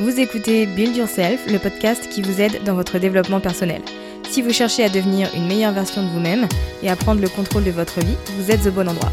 Vous 0.00 0.20
écoutez 0.20 0.64
Build 0.64 0.96
Yourself, 0.96 1.50
le 1.50 1.58
podcast 1.58 2.08
qui 2.08 2.22
vous 2.22 2.40
aide 2.40 2.62
dans 2.62 2.74
votre 2.74 3.00
développement 3.00 3.40
personnel. 3.40 3.82
Si 4.30 4.42
vous 4.42 4.52
cherchez 4.52 4.84
à 4.84 4.88
devenir 4.88 5.28
une 5.34 5.48
meilleure 5.48 5.72
version 5.72 6.04
de 6.04 6.08
vous-même 6.10 6.46
et 6.84 6.88
à 6.88 6.94
prendre 6.94 7.20
le 7.20 7.28
contrôle 7.28 7.64
de 7.64 7.72
votre 7.72 7.98
vie, 7.98 8.14
vous 8.36 8.52
êtes 8.52 8.64
au 8.68 8.70
bon 8.70 8.88
endroit. 8.88 9.10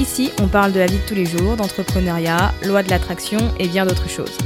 Ici, 0.00 0.32
on 0.42 0.48
parle 0.48 0.72
de 0.72 0.80
la 0.80 0.86
vie 0.86 0.98
de 0.98 1.06
tous 1.06 1.14
les 1.14 1.24
jours, 1.24 1.54
d'entrepreneuriat, 1.54 2.52
loi 2.66 2.82
de 2.82 2.90
l'attraction 2.90 3.38
et 3.60 3.68
bien 3.68 3.86
d'autres 3.86 4.08
choses. 4.08 4.36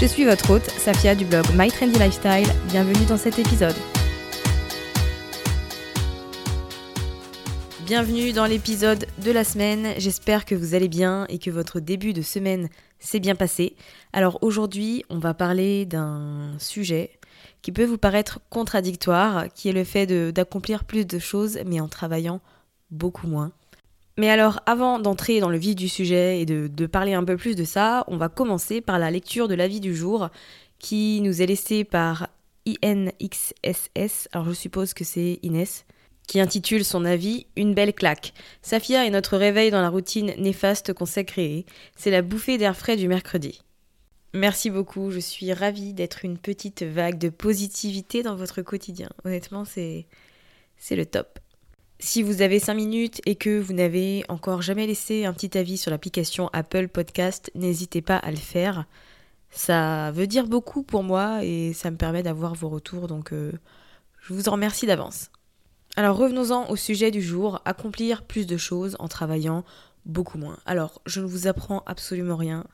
Je 0.00 0.06
suis 0.06 0.24
votre 0.24 0.50
hôte, 0.50 0.68
Safia 0.70 1.14
du 1.14 1.24
blog 1.24 1.44
My 1.54 1.70
Trendy 1.70 2.00
Lifestyle. 2.00 2.52
Bienvenue 2.66 3.06
dans 3.06 3.16
cet 3.16 3.38
épisode. 3.38 3.76
Bienvenue 7.86 8.32
dans 8.32 8.46
l'épisode 8.46 9.06
de 9.24 9.30
la 9.30 9.44
semaine. 9.44 9.94
J'espère 9.98 10.44
que 10.44 10.56
vous 10.56 10.74
allez 10.74 10.88
bien 10.88 11.26
et 11.28 11.38
que 11.38 11.50
votre 11.50 11.78
début 11.78 12.12
de 12.12 12.22
semaine 12.22 12.68
s'est 12.98 13.20
bien 13.20 13.34
passé. 13.34 13.76
Alors 14.12 14.38
aujourd'hui, 14.42 15.04
on 15.10 15.18
va 15.18 15.34
parler 15.34 15.86
d'un 15.86 16.56
sujet 16.58 17.10
qui 17.62 17.72
peut 17.72 17.84
vous 17.84 17.98
paraître 17.98 18.40
contradictoire, 18.50 19.52
qui 19.52 19.68
est 19.68 19.72
le 19.72 19.84
fait 19.84 20.06
d'accomplir 20.32 20.84
plus 20.84 21.06
de 21.06 21.18
choses 21.18 21.58
mais 21.66 21.80
en 21.80 21.88
travaillant 21.88 22.40
beaucoup 22.90 23.26
moins. 23.26 23.52
Mais 24.16 24.30
alors, 24.30 24.60
avant 24.66 24.98
d'entrer 24.98 25.38
dans 25.38 25.48
le 25.48 25.58
vif 25.58 25.76
du 25.76 25.88
sujet 25.88 26.40
et 26.40 26.46
de, 26.46 26.66
de 26.66 26.86
parler 26.86 27.14
un 27.14 27.22
peu 27.22 27.36
plus 27.36 27.54
de 27.54 27.64
ça, 27.64 28.04
on 28.08 28.16
va 28.16 28.28
commencer 28.28 28.80
par 28.80 28.98
la 28.98 29.12
lecture 29.12 29.46
de 29.46 29.54
l'avis 29.54 29.78
du 29.78 29.94
jour 29.94 30.28
qui 30.80 31.20
nous 31.20 31.40
est 31.40 31.46
laissé 31.46 31.84
par 31.84 32.28
INXSS, 32.82 34.28
alors 34.32 34.46
je 34.46 34.52
suppose 34.52 34.94
que 34.94 35.04
c'est 35.04 35.38
Inès, 35.42 35.84
qui 36.28 36.38
intitule 36.38 36.84
son 36.84 37.04
avis 37.04 37.46
Une 37.56 37.74
belle 37.74 37.92
claque. 37.92 38.32
Safia 38.62 39.04
est 39.04 39.10
notre 39.10 39.36
réveil 39.36 39.72
dans 39.72 39.82
la 39.82 39.88
routine 39.88 40.34
néfaste 40.38 40.92
qu'on 40.92 41.06
s'est 41.06 41.24
créée. 41.24 41.66
C'est 41.96 42.12
la 42.12 42.22
bouffée 42.22 42.58
d'air 42.58 42.76
frais 42.76 42.96
du 42.96 43.08
mercredi. 43.08 43.62
Merci 44.34 44.70
beaucoup, 44.70 45.10
je 45.10 45.18
suis 45.18 45.52
ravie 45.54 45.94
d'être 45.94 46.24
une 46.24 46.36
petite 46.38 46.82
vague 46.82 47.18
de 47.18 47.30
positivité 47.30 48.22
dans 48.22 48.36
votre 48.36 48.60
quotidien. 48.62 49.08
Honnêtement, 49.24 49.64
c'est 49.64 50.06
c'est 50.76 50.96
le 50.96 51.06
top. 51.06 51.40
Si 51.98 52.22
vous 52.22 52.42
avez 52.42 52.60
5 52.60 52.74
minutes 52.74 53.20
et 53.26 53.34
que 53.34 53.58
vous 53.58 53.72
n'avez 53.72 54.24
encore 54.28 54.62
jamais 54.62 54.86
laissé 54.86 55.24
un 55.24 55.32
petit 55.32 55.58
avis 55.58 55.78
sur 55.78 55.90
l'application 55.90 56.50
Apple 56.52 56.88
Podcast, 56.88 57.50
n'hésitez 57.56 58.02
pas 58.02 58.18
à 58.18 58.30
le 58.30 58.36
faire. 58.36 58.84
Ça 59.50 60.12
veut 60.12 60.26
dire 60.26 60.46
beaucoup 60.46 60.82
pour 60.82 61.02
moi 61.02 61.42
et 61.42 61.72
ça 61.72 61.90
me 61.90 61.96
permet 61.96 62.22
d'avoir 62.22 62.54
vos 62.54 62.68
retours, 62.68 63.08
donc 63.08 63.32
euh, 63.32 63.50
je 64.20 64.34
vous 64.34 64.48
en 64.48 64.52
remercie 64.52 64.86
d'avance. 64.86 65.30
Alors 65.96 66.16
revenons-en 66.16 66.70
au 66.70 66.76
sujet 66.76 67.10
du 67.10 67.22
jour, 67.22 67.60
accomplir 67.64 68.22
plus 68.22 68.46
de 68.46 68.56
choses 68.56 68.96
en 68.98 69.08
travaillant 69.08 69.64
beaucoup 70.06 70.38
moins. 70.38 70.58
Alors 70.66 71.02
je 71.06 71.20
ne 71.20 71.26
vous 71.26 71.46
apprends 71.46 71.82
absolument 71.86 72.36
rien 72.36 72.64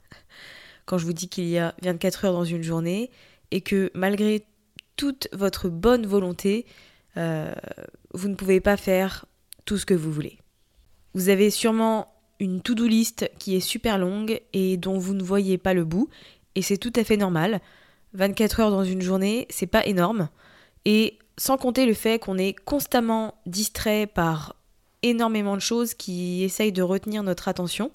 quand 0.87 0.99
je 0.99 1.07
vous 1.07 1.13
dis 1.13 1.29
qu'il 1.29 1.49
y 1.49 1.59
a 1.59 1.75
24 1.83 2.27
heures 2.27 2.33
dans 2.33 2.45
une 2.45 2.63
journée 2.63 3.11
et 3.51 3.61
que 3.61 3.91
malgré 3.95 4.47
toute 4.97 5.29
votre 5.33 5.69
bonne 5.69 6.07
volonté, 6.07 6.67
euh, 7.17 7.53
vous 8.13 8.29
ne 8.29 8.35
pouvez 8.35 8.61
pas 8.61 8.77
faire 8.77 9.27
tout 9.65 9.79
ce 9.79 9.87
que 9.87 9.95
vous 9.95 10.13
voulez. 10.13 10.39
Vous 11.15 11.29
avez 11.29 11.51
sûrement 11.51 12.13
une 12.41 12.61
to-do 12.61 12.87
list 12.87 13.31
qui 13.39 13.57
est 13.57 13.61
super 13.61 13.99
longue 13.99 14.41
et 14.53 14.77
dont 14.77 14.99
vous 14.99 15.15
ne 15.15 15.23
voyez 15.23 15.59
pas 15.59 15.75
le 15.75 15.85
bout, 15.85 16.09
et 16.55 16.63
c'est 16.63 16.77
tout 16.77 16.93
à 16.97 17.05
fait 17.05 17.17
normal. 17.17 17.61
24 18.13 18.61
heures 18.61 18.71
dans 18.71 18.85
une 18.85 19.03
journée, 19.03 19.47
c'est 19.51 19.67
pas 19.67 19.85
énorme. 19.87 20.29
Et 20.85 21.19
sans 21.37 21.57
compter 21.57 21.87
le 21.87 21.95
fait 21.95 22.19
qu'on 22.19 22.39
est 22.39 22.53
constamment 22.53 23.35
distrait 23.47 24.07
par 24.07 24.57
énormément 25.03 25.55
de 25.55 25.61
choses 25.61 25.95
qui 25.95 26.43
essayent 26.43 26.73
de 26.73 26.83
retenir 26.83 27.23
notre 27.23 27.49
attention. 27.49 27.91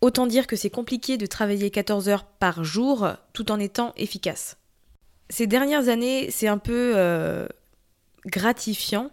Autant 0.00 0.26
dire 0.26 0.46
que 0.46 0.56
c'est 0.56 0.70
compliqué 0.70 1.16
de 1.16 1.26
travailler 1.26 1.70
14 1.70 2.08
heures 2.08 2.24
par 2.24 2.64
jour 2.64 3.08
tout 3.32 3.50
en 3.52 3.58
étant 3.58 3.92
efficace. 3.96 4.56
Ces 5.30 5.46
dernières 5.46 5.88
années, 5.88 6.30
c'est 6.30 6.48
un 6.48 6.58
peu 6.58 6.92
euh, 6.96 7.46
gratifiant 8.26 9.10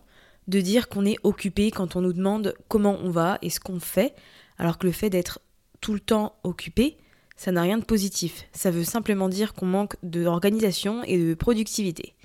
de 0.48 0.60
dire 0.60 0.90
qu'on 0.90 1.06
est 1.06 1.18
occupé 1.24 1.72
quand 1.72 1.96
on 1.96 2.02
nous 2.02 2.12
demande 2.12 2.56
comment 2.68 2.98
on 3.04 3.12
va 3.12 3.38
et 3.42 3.50
ce 3.50 3.60
qu'on 3.60 3.80
fait, 3.80 4.16
alors 4.58 4.80
que 4.80 4.88
le 4.88 4.92
fait 4.92 5.10
d'être 5.10 5.40
tout 5.80 5.94
le 5.94 6.00
temps 6.00 6.36
occupé, 6.44 6.98
ça 7.38 7.52
n'a 7.52 7.62
rien 7.62 7.78
de 7.78 7.86
positif. 7.86 8.48
Ça 8.52 8.72
veut 8.72 8.84
simplement 8.84 9.30
dire 9.30 9.54
qu'on 9.54 9.68
manque 9.68 9.96
d'organisation 10.04 11.04
et 11.04 11.18
de 11.18 11.36
productivité. 11.36 12.16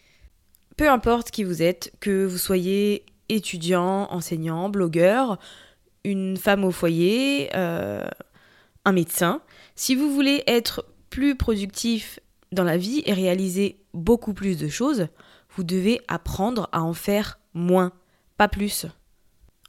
Peu 0.76 0.88
importe 0.90 1.30
qui 1.30 1.44
vous 1.44 1.62
êtes, 1.62 1.92
que 2.00 2.24
vous 2.24 2.38
soyez 2.38 3.04
étudiant, 3.28 4.08
enseignant, 4.10 4.68
blogueur, 4.68 5.38
une 6.04 6.36
femme 6.36 6.64
au 6.64 6.70
foyer, 6.70 7.50
euh, 7.54 8.06
un 8.84 8.92
médecin, 8.92 9.40
si 9.76 9.94
vous 9.94 10.12
voulez 10.12 10.42
être 10.46 10.84
plus 11.10 11.36
productif 11.36 12.20
dans 12.52 12.64
la 12.64 12.76
vie 12.76 13.02
et 13.06 13.12
réaliser 13.12 13.78
beaucoup 13.94 14.34
plus 14.34 14.58
de 14.58 14.68
choses, 14.68 15.08
vous 15.56 15.64
devez 15.64 16.00
apprendre 16.08 16.68
à 16.72 16.82
en 16.82 16.92
faire 16.92 17.38
moins, 17.54 17.92
pas 18.36 18.48
plus. 18.48 18.86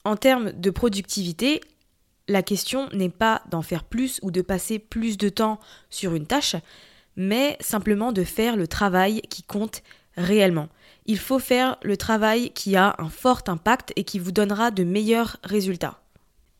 En 0.04 0.16
termes 0.16 0.52
de 0.52 0.70
productivité, 0.70 1.62
la 2.28 2.42
question 2.42 2.90
n'est 2.90 3.10
pas 3.10 3.44
d'en 3.52 3.62
faire 3.62 3.84
plus 3.84 4.20
ou 4.24 4.32
de 4.32 4.42
passer 4.42 4.80
plus 4.80 5.18
de 5.18 5.30
temps 5.30 5.60
sur 5.90 6.16
une 6.16 6.26
tâche, 6.26 6.56
mais 7.16 7.58
simplement 7.60 8.12
de 8.12 8.24
faire 8.24 8.56
le 8.56 8.68
travail 8.68 9.22
qui 9.30 9.44
compte 9.44 9.84
réellement. 10.18 10.70
Il 11.06 11.20
faut 11.20 11.40
faire 11.40 11.78
le 11.84 11.98
travail 11.98 12.52
qui 12.52 12.76
a 12.76 12.96
un 12.98 13.10
fort 13.10 13.44
impact 13.48 13.94
et 13.96 14.04
qui 14.04 14.18
vous 14.20 14.32
donnera 14.32 14.72
de 14.72 14.84
meilleurs 14.84 15.38
résultats. 15.44 16.00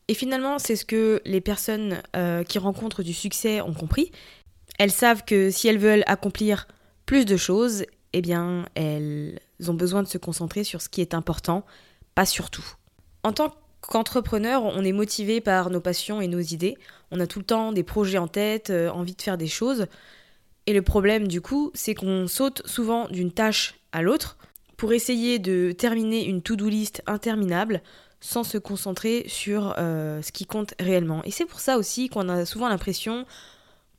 Et 0.08 0.14
finalement, 0.14 0.60
c'est 0.60 0.76
ce 0.76 0.86
que 0.86 1.22
les 1.26 1.42
personnes 1.42 2.02
euh, 2.16 2.44
qui 2.44 2.60
rencontrent 2.60 3.02
du 3.02 3.14
succès 3.14 3.62
ont 3.62 3.74
compris. 3.74 4.12
Elles 4.78 4.92
savent 4.92 5.24
que 5.26 5.50
si 5.50 5.68
elles 5.68 5.80
veulent 5.80 6.04
accomplir 6.06 6.68
plus 7.06 7.26
de 7.26 7.38
choses, 7.38 7.86
eh 8.14 8.22
bien, 8.22 8.66
elles 8.76 9.40
ont 9.68 9.74
besoin 9.74 10.04
de 10.04 10.08
se 10.08 10.18
concentrer 10.18 10.64
sur 10.64 10.82
ce 10.82 10.90
qui 10.90 11.02
est 11.02 11.14
important, 11.14 11.66
pas 12.14 12.26
sur 12.26 12.52
tout. 12.52 12.66
En 13.24 13.34
tant 13.34 13.54
qu'entrepreneur, 13.82 14.64
on 14.64 14.84
est 14.84 14.92
motivé 14.92 15.42
par 15.42 15.70
nos 15.70 15.82
passions 15.82 16.22
et 16.22 16.28
nos 16.28 16.40
idées. 16.40 16.78
On 17.12 17.20
a 17.20 17.28
tout 17.28 17.40
le 17.40 17.46
temps 17.46 17.72
des 17.72 17.84
projets 17.84 18.18
en 18.18 18.28
tête, 18.28 18.70
euh, 18.70 18.90
envie 18.90 19.16
de 19.16 19.22
faire 19.22 19.38
des 19.38 19.48
choses. 19.48 19.88
Et 20.68 20.74
le 20.74 20.82
problème, 20.82 21.28
du 21.28 21.42
coup, 21.42 21.72
c'est 21.74 21.96
qu'on 21.96 22.28
saute 22.28 22.62
souvent 22.66 23.08
d'une 23.08 23.32
tâche 23.32 23.76
à 23.96 24.02
l'autre 24.02 24.38
pour 24.78 24.94
essayer 24.94 25.40
de 25.40 25.72
terminer 25.72 26.26
une 26.26 26.42
to-do 26.42 26.68
list 26.68 27.02
interminable 27.08 27.82
sans 28.20 28.44
se 28.44 28.58
concentrer 28.58 29.24
sur 29.28 29.74
euh, 29.78 30.22
ce 30.22 30.32
qui 30.32 30.46
compte 30.46 30.74
réellement. 30.80 31.24
Et 31.24 31.32
c'est 31.32 31.46
pour 31.46 31.60
ça 31.60 31.78
aussi 31.78 32.10
qu'on 32.10 32.28
a 32.28 32.46
souvent 32.46 32.68
l'impression 32.70 33.26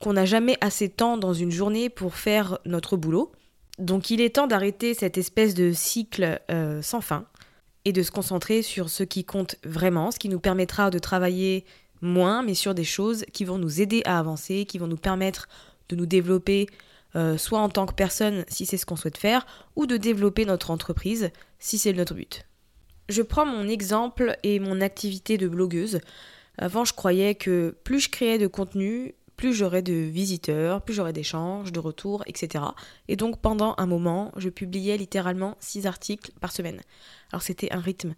qu'on 0.01 0.13
n'a 0.13 0.27
jamais 0.27 0.59
assez 0.61 0.89
de 0.89 0.93
temps 0.93 1.17
dans 1.17 1.33
une 1.33 1.51
journée 1.51 1.89
pour 1.89 2.17
faire 2.17 2.59
notre 2.67 2.97
boulot. 2.97 3.33
Donc 3.79 4.11
il 4.11 4.21
est 4.21 4.37
temps 4.37 4.47
d'arrêter 4.47 4.95
cette 4.95 5.17
espèce 5.17 5.55
de 5.55 5.73
cycle 5.73 6.41
euh, 6.51 6.83
sans 6.83 7.01
fin 7.01 7.25
et 7.85 7.93
de 7.93 8.03
se 8.03 8.11
concentrer 8.11 8.63
sur 8.63 8.91
ce 8.91 9.05
qui 9.05 9.25
compte 9.25 9.57
vraiment, 9.65 10.11
ce 10.11 10.19
qui 10.19 10.29
nous 10.29 10.41
permettra 10.41 10.91
de 10.91 10.99
travailler 10.99 11.65
moins, 12.03 12.43
mais 12.43 12.55
sur 12.55 12.75
des 12.75 12.85
choses 12.85 13.25
qui 13.33 13.45
vont 13.45 13.59
nous 13.59 13.81
aider 13.81 14.03
à 14.05 14.19
avancer, 14.19 14.67
qui 14.67 14.79
vont 14.79 14.89
nous 14.89 14.97
permettre 14.97 15.49
de 15.89 15.97
nous 15.97 16.07
développer 16.07 16.67
euh, 17.15 17.39
soit 17.39 17.61
en 17.61 17.69
tant 17.69 17.87
que 17.87 17.95
personne 17.95 18.45
si 18.49 18.67
c'est 18.67 18.77
ce 18.77 18.87
qu'on 18.87 18.97
souhaite 18.97 19.19
faire, 19.19 19.47
ou 19.77 19.87
de 19.87 19.97
développer 19.97 20.45
notre 20.45 20.71
entreprise 20.71 21.31
si 21.59 21.79
c'est 21.79 21.93
notre 21.93 22.15
but. 22.15 22.47
Je 23.09 23.23
prends 23.23 23.47
mon 23.47 23.69
exemple 23.69 24.37
et 24.43 24.59
mon 24.59 24.81
activité 24.81 25.39
de 25.39 25.49
blogueuse. 25.49 26.01
Avant, 26.59 26.85
je 26.85 26.93
croyais 26.93 27.35
que 27.35 27.77
plus 27.85 28.01
je 28.01 28.11
créais 28.11 28.39
de 28.39 28.47
contenu, 28.47 29.15
plus 29.37 29.53
j'aurais 29.53 29.83
de 29.83 29.93
visiteurs, 29.93 30.83
plus 30.83 30.95
j'aurais 30.95 31.13
d'échanges, 31.13 31.73
de 31.73 31.79
retours, 31.79 32.23
etc. 32.27 32.65
Et 33.09 33.17
donc 33.17 33.41
pendant 33.41 33.75
un 33.79 33.87
moment, 33.87 34.33
je 34.37 34.49
publiais 34.49 34.97
littéralement 34.97 35.57
6 35.61 35.87
articles 35.87 36.33
par 36.41 36.53
semaine. 36.53 36.81
Alors 37.33 37.43
c'était 37.43 37.73
un 37.73 37.81
rythme 37.81 38.15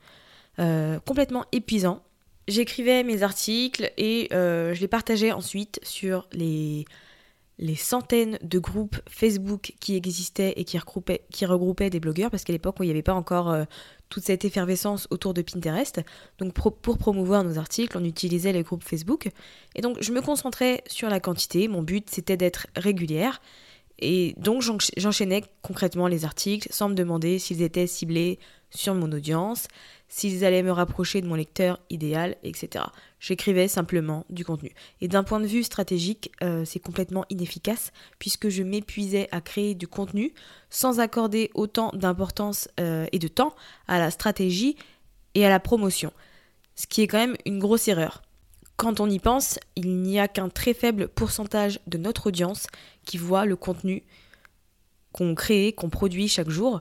euh, 0.58 1.00
complètement 1.00 1.44
épuisant. 1.52 2.02
J'écrivais 2.46 3.04
mes 3.04 3.22
articles 3.22 3.92
et 3.98 4.28
euh, 4.32 4.74
je 4.74 4.80
les 4.80 4.88
partageais 4.88 5.32
ensuite 5.32 5.80
sur 5.82 6.28
les 6.32 6.86
les 7.58 7.74
centaines 7.74 8.38
de 8.42 8.58
groupes 8.58 8.96
Facebook 9.08 9.74
qui 9.80 9.96
existaient 9.96 10.54
et 10.56 10.64
qui 10.64 10.78
regroupaient, 10.78 11.90
des 11.90 12.00
blogueurs, 12.00 12.30
parce 12.30 12.44
qu'à 12.44 12.52
l'époque, 12.52 12.76
il 12.80 12.84
n'y 12.84 12.90
avait 12.90 13.02
pas 13.02 13.14
encore 13.14 13.50
euh, 13.50 13.64
toute 14.08 14.24
cette 14.24 14.44
effervescence 14.44 15.08
autour 15.10 15.34
de 15.34 15.42
Pinterest. 15.42 16.00
Donc 16.38 16.54
pour 16.54 16.98
promouvoir 16.98 17.44
nos 17.44 17.58
articles, 17.58 17.96
on 17.98 18.04
utilisait 18.04 18.52
les 18.52 18.62
groupes 18.62 18.84
Facebook. 18.84 19.30
Et 19.74 19.80
donc 19.80 19.98
je 20.00 20.12
me 20.12 20.20
concentrais 20.20 20.82
sur 20.86 21.08
la 21.08 21.20
quantité. 21.20 21.68
Mon 21.68 21.82
but, 21.82 22.08
c'était 22.10 22.36
d'être 22.36 22.68
régulière. 22.76 23.40
Et 23.98 24.34
donc 24.38 24.62
j'enchaînais 24.96 25.42
concrètement 25.62 26.06
les 26.06 26.24
articles 26.24 26.68
sans 26.70 26.88
me 26.88 26.94
demander 26.94 27.38
s'ils 27.38 27.62
étaient 27.62 27.88
ciblés 27.88 28.38
sur 28.70 28.94
mon 28.94 29.10
audience, 29.12 29.66
s'ils 30.08 30.44
allaient 30.44 30.62
me 30.62 30.72
rapprocher 30.72 31.20
de 31.20 31.26
mon 31.26 31.34
lecteur 31.34 31.78
idéal, 31.90 32.36
etc. 32.42 32.86
J'écrivais 33.20 33.68
simplement 33.68 34.24
du 34.30 34.44
contenu. 34.44 34.72
Et 35.00 35.08
d'un 35.08 35.22
point 35.22 35.40
de 35.40 35.46
vue 35.46 35.62
stratégique, 35.62 36.32
euh, 36.42 36.64
c'est 36.64 36.80
complètement 36.80 37.24
inefficace 37.30 37.92
puisque 38.18 38.48
je 38.48 38.62
m'épuisais 38.62 39.28
à 39.30 39.40
créer 39.40 39.74
du 39.74 39.86
contenu 39.86 40.32
sans 40.70 41.00
accorder 41.00 41.50
autant 41.54 41.90
d'importance 41.94 42.68
euh, 42.80 43.06
et 43.12 43.18
de 43.18 43.28
temps 43.28 43.54
à 43.86 43.98
la 43.98 44.10
stratégie 44.10 44.76
et 45.34 45.44
à 45.44 45.50
la 45.50 45.60
promotion. 45.60 46.12
Ce 46.74 46.86
qui 46.86 47.02
est 47.02 47.06
quand 47.06 47.18
même 47.18 47.36
une 47.44 47.58
grosse 47.58 47.88
erreur. 47.88 48.22
Quand 48.76 49.00
on 49.00 49.10
y 49.10 49.18
pense, 49.18 49.58
il 49.74 50.02
n'y 50.02 50.20
a 50.20 50.28
qu'un 50.28 50.48
très 50.48 50.72
faible 50.72 51.08
pourcentage 51.08 51.80
de 51.88 51.98
notre 51.98 52.28
audience 52.28 52.68
qui 53.04 53.18
voit 53.18 53.44
le 53.44 53.56
contenu 53.56 54.04
qu'on 55.12 55.34
crée, 55.34 55.72
qu'on 55.72 55.90
produit 55.90 56.28
chaque 56.28 56.50
jour. 56.50 56.80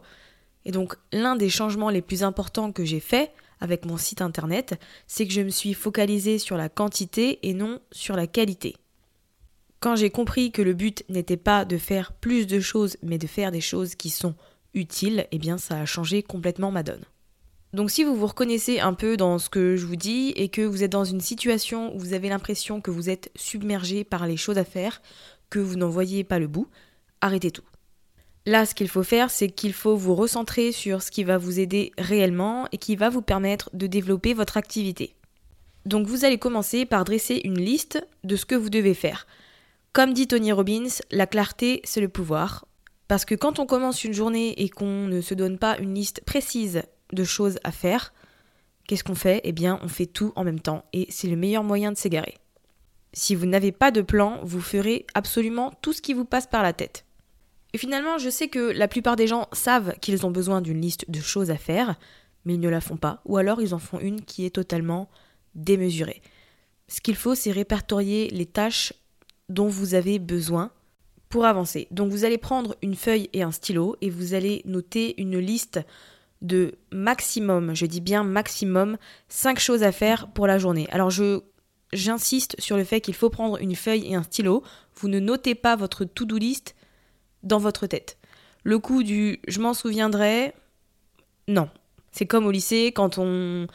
Et 0.67 0.71
donc 0.71 0.95
l'un 1.13 1.37
des 1.37 1.49
changements 1.49 1.89
les 1.89 2.01
plus 2.01 2.23
importants 2.23 2.73
que 2.73 2.83
j'ai 2.83 2.99
fait 2.99 3.31
avec 3.61 3.85
mon 3.85 3.95
site 3.95 4.21
internet, 4.21 4.79
c'est 5.07 5.25
que 5.25 5.33
je 5.33 5.41
me 5.41 5.49
suis 5.49 5.73
focalisée 5.73 6.39
sur 6.39 6.57
la 6.57 6.67
quantité 6.67 7.39
et 7.47 7.53
non 7.53 7.79
sur 7.91 8.17
la 8.17 8.27
qualité. 8.27 8.75
Quand 9.79 9.95
j'ai 9.95 10.09
compris 10.09 10.51
que 10.51 10.61
le 10.61 10.73
but 10.73 11.05
n'était 11.07 11.37
pas 11.37 11.63
de 11.63 11.77
faire 11.77 12.11
plus 12.11 12.47
de 12.47 12.59
choses, 12.59 12.97
mais 13.01 13.17
de 13.17 13.27
faire 13.27 13.51
des 13.51 13.61
choses 13.61 13.95
qui 13.95 14.09
sont 14.09 14.35
utiles, 14.73 15.25
eh 15.31 15.39
bien 15.39 15.57
ça 15.57 15.79
a 15.79 15.85
changé 15.85 16.21
complètement 16.21 16.69
ma 16.69 16.83
donne. 16.83 17.05
Donc 17.71 17.89
si 17.89 18.03
vous 18.03 18.15
vous 18.15 18.27
reconnaissez 18.27 18.81
un 18.81 18.93
peu 18.93 19.15
dans 19.15 19.39
ce 19.39 19.49
que 19.49 19.77
je 19.77 19.85
vous 19.85 19.95
dis 19.95 20.33
et 20.35 20.49
que 20.49 20.61
vous 20.61 20.83
êtes 20.83 20.91
dans 20.91 21.05
une 21.05 21.21
situation 21.21 21.95
où 21.95 21.99
vous 21.99 22.13
avez 22.13 22.27
l'impression 22.27 22.81
que 22.81 22.91
vous 22.91 23.09
êtes 23.09 23.31
submergé 23.37 24.03
par 24.03 24.27
les 24.27 24.37
choses 24.37 24.57
à 24.57 24.65
faire, 24.65 25.01
que 25.49 25.59
vous 25.59 25.77
n'en 25.77 25.89
voyez 25.89 26.25
pas 26.25 26.39
le 26.39 26.47
bout, 26.47 26.67
arrêtez 27.21 27.51
tout. 27.51 27.63
Là, 28.47 28.65
ce 28.65 28.73
qu'il 28.73 28.87
faut 28.87 29.03
faire, 29.03 29.29
c'est 29.29 29.49
qu'il 29.49 29.73
faut 29.73 29.97
vous 29.97 30.15
recentrer 30.15 30.71
sur 30.71 31.01
ce 31.01 31.11
qui 31.11 31.25
va 31.25 31.37
vous 31.37 31.59
aider 31.59 31.91
réellement 31.97 32.65
et 32.71 32.77
qui 32.77 32.95
va 32.95 33.09
vous 33.09 33.21
permettre 33.21 33.69
de 33.73 33.87
développer 33.87 34.33
votre 34.33 34.55
activité. 34.55 35.15
Donc 35.85 36.07
vous 36.07 36.23
allez 36.23 36.37
commencer 36.37 36.85
par 36.85 37.03
dresser 37.03 37.41
une 37.43 37.59
liste 37.59 38.07
de 38.23 38.37
ce 38.37 38.45
que 38.45 38.55
vous 38.55 38.69
devez 38.69 38.93
faire. 38.93 39.27
Comme 39.91 40.13
dit 40.13 40.29
Tony 40.29 40.53
Robbins, 40.53 40.87
la 41.11 41.27
clarté, 41.27 41.81
c'est 41.83 41.99
le 41.99 42.07
pouvoir. 42.07 42.65
Parce 43.09 43.25
que 43.25 43.35
quand 43.35 43.59
on 43.59 43.65
commence 43.65 44.05
une 44.05 44.13
journée 44.13 44.53
et 44.63 44.69
qu'on 44.69 45.07
ne 45.07 45.19
se 45.19 45.33
donne 45.33 45.57
pas 45.57 45.77
une 45.79 45.93
liste 45.93 46.21
précise 46.25 46.83
de 47.11 47.25
choses 47.25 47.59
à 47.65 47.73
faire, 47.73 48.13
qu'est-ce 48.87 49.03
qu'on 49.03 49.13
fait? 49.13 49.41
Eh 49.43 49.51
bien, 49.51 49.77
on 49.83 49.89
fait 49.89 50.05
tout 50.05 50.31
en 50.37 50.45
même 50.45 50.61
temps 50.61 50.85
et 50.93 51.05
c'est 51.09 51.27
le 51.27 51.35
meilleur 51.35 51.65
moyen 51.65 51.91
de 51.91 51.97
s'égarer. 51.97 52.37
Si 53.11 53.35
vous 53.35 53.45
n'avez 53.45 53.73
pas 53.73 53.91
de 53.91 53.99
plan, 54.01 54.39
vous 54.43 54.61
ferez 54.61 55.05
absolument 55.15 55.73
tout 55.81 55.91
ce 55.91 56.01
qui 56.01 56.13
vous 56.13 56.23
passe 56.23 56.47
par 56.47 56.63
la 56.63 56.71
tête. 56.71 57.03
Et 57.77 57.79
finalement, 57.79 58.17
je 58.17 58.31
sais 58.31 58.47
que 58.47 58.71
la 58.71 58.87
plupart 58.87 59.15
des 59.15 59.27
gens 59.27 59.47
savent 59.53 59.93
qu'ils 60.01 60.25
ont 60.25 60.31
besoin 60.31 60.61
d'une 60.61 60.81
liste 60.81 61.05
de 61.11 61.21
choses 61.21 61.51
à 61.51 61.57
faire, 61.57 61.93
mais 62.43 62.55
ils 62.55 62.59
ne 62.59 62.69
la 62.69 62.81
font 62.81 62.97
pas, 62.97 63.21
ou 63.25 63.37
alors 63.37 63.61
ils 63.61 63.75
en 63.75 63.77
font 63.77 63.99
une 63.99 64.21
qui 64.21 64.47
est 64.47 64.55
totalement 64.55 65.11
démesurée. 65.53 66.23
Ce 66.87 67.01
qu'il 67.01 67.15
faut, 67.15 67.35
c'est 67.35 67.51
répertorier 67.51 68.31
les 68.31 68.47
tâches 68.47 68.93
dont 69.47 69.67
vous 69.67 69.93
avez 69.93 70.17
besoin 70.17 70.71
pour 71.29 71.45
avancer. 71.45 71.87
Donc 71.91 72.11
vous 72.11 72.25
allez 72.25 72.39
prendre 72.39 72.75
une 72.81 72.95
feuille 72.95 73.29
et 73.33 73.43
un 73.43 73.51
stylo 73.51 73.95
et 74.01 74.09
vous 74.09 74.33
allez 74.33 74.63
noter 74.65 75.13
une 75.21 75.37
liste 75.37 75.79
de 76.41 76.79
maximum, 76.91 77.75
je 77.75 77.85
dis 77.85 78.01
bien 78.01 78.23
maximum, 78.23 78.97
5 79.29 79.59
choses 79.59 79.83
à 79.83 79.91
faire 79.91 80.29
pour 80.29 80.47
la 80.47 80.57
journée. 80.57 80.87
Alors 80.89 81.11
je 81.11 81.41
j'insiste 81.93 82.59
sur 82.59 82.75
le 82.75 82.83
fait 82.83 83.01
qu'il 83.01 83.13
faut 83.13 83.29
prendre 83.29 83.61
une 83.61 83.75
feuille 83.75 84.11
et 84.11 84.15
un 84.15 84.23
stylo. 84.23 84.63
Vous 84.95 85.09
ne 85.09 85.19
notez 85.19 85.53
pas 85.53 85.75
votre 85.75 86.05
to-do 86.05 86.39
list 86.39 86.73
dans 87.47 87.59
votre 87.59 87.87
tête. 87.87 88.17
Le 88.63 88.79
coup 88.79 89.03
du 89.03 89.39
je 89.47 89.59
m'en 89.59 89.73
souviendrai, 89.73 90.53
non. 91.47 91.69
C'est 92.11 92.25
comme 92.25 92.45
au 92.45 92.51
lycée 92.51 92.91
quand 92.93 93.17
on, 93.17 93.67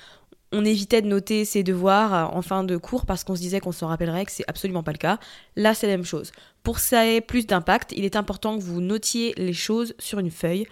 on 0.52 0.64
évitait 0.64 1.02
de 1.02 1.06
noter 1.06 1.44
ses 1.44 1.62
devoirs 1.62 2.34
en 2.34 2.42
fin 2.42 2.64
de 2.64 2.76
cours 2.76 3.06
parce 3.06 3.24
qu'on 3.24 3.34
se 3.34 3.40
disait 3.40 3.60
qu'on 3.60 3.72
s'en 3.72 3.88
rappellerait, 3.88 4.26
que 4.26 4.32
c'est 4.32 4.44
absolument 4.48 4.82
pas 4.82 4.92
le 4.92 4.98
cas. 4.98 5.18
Là, 5.56 5.74
c'est 5.74 5.86
la 5.86 5.96
même 5.96 6.04
chose. 6.04 6.32
Pour 6.62 6.78
ça 6.78 7.06
ait 7.06 7.20
plus 7.20 7.46
d'impact, 7.46 7.92
il 7.96 8.04
est 8.04 8.16
important 8.16 8.58
que 8.58 8.62
vous 8.62 8.80
notiez 8.80 9.34
les 9.36 9.52
choses 9.52 9.94
sur 9.98 10.18
une 10.18 10.30
feuille 10.30 10.66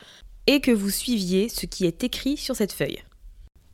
et 0.46 0.61
que 0.61 0.70
vous 0.70 0.91
suiviez 0.91 1.49
ce 1.49 1.67
qui 1.67 1.87
est 1.87 2.05
écrit 2.05 2.37
sur 2.37 2.56
cette 2.56 2.73
feuille. 2.73 3.03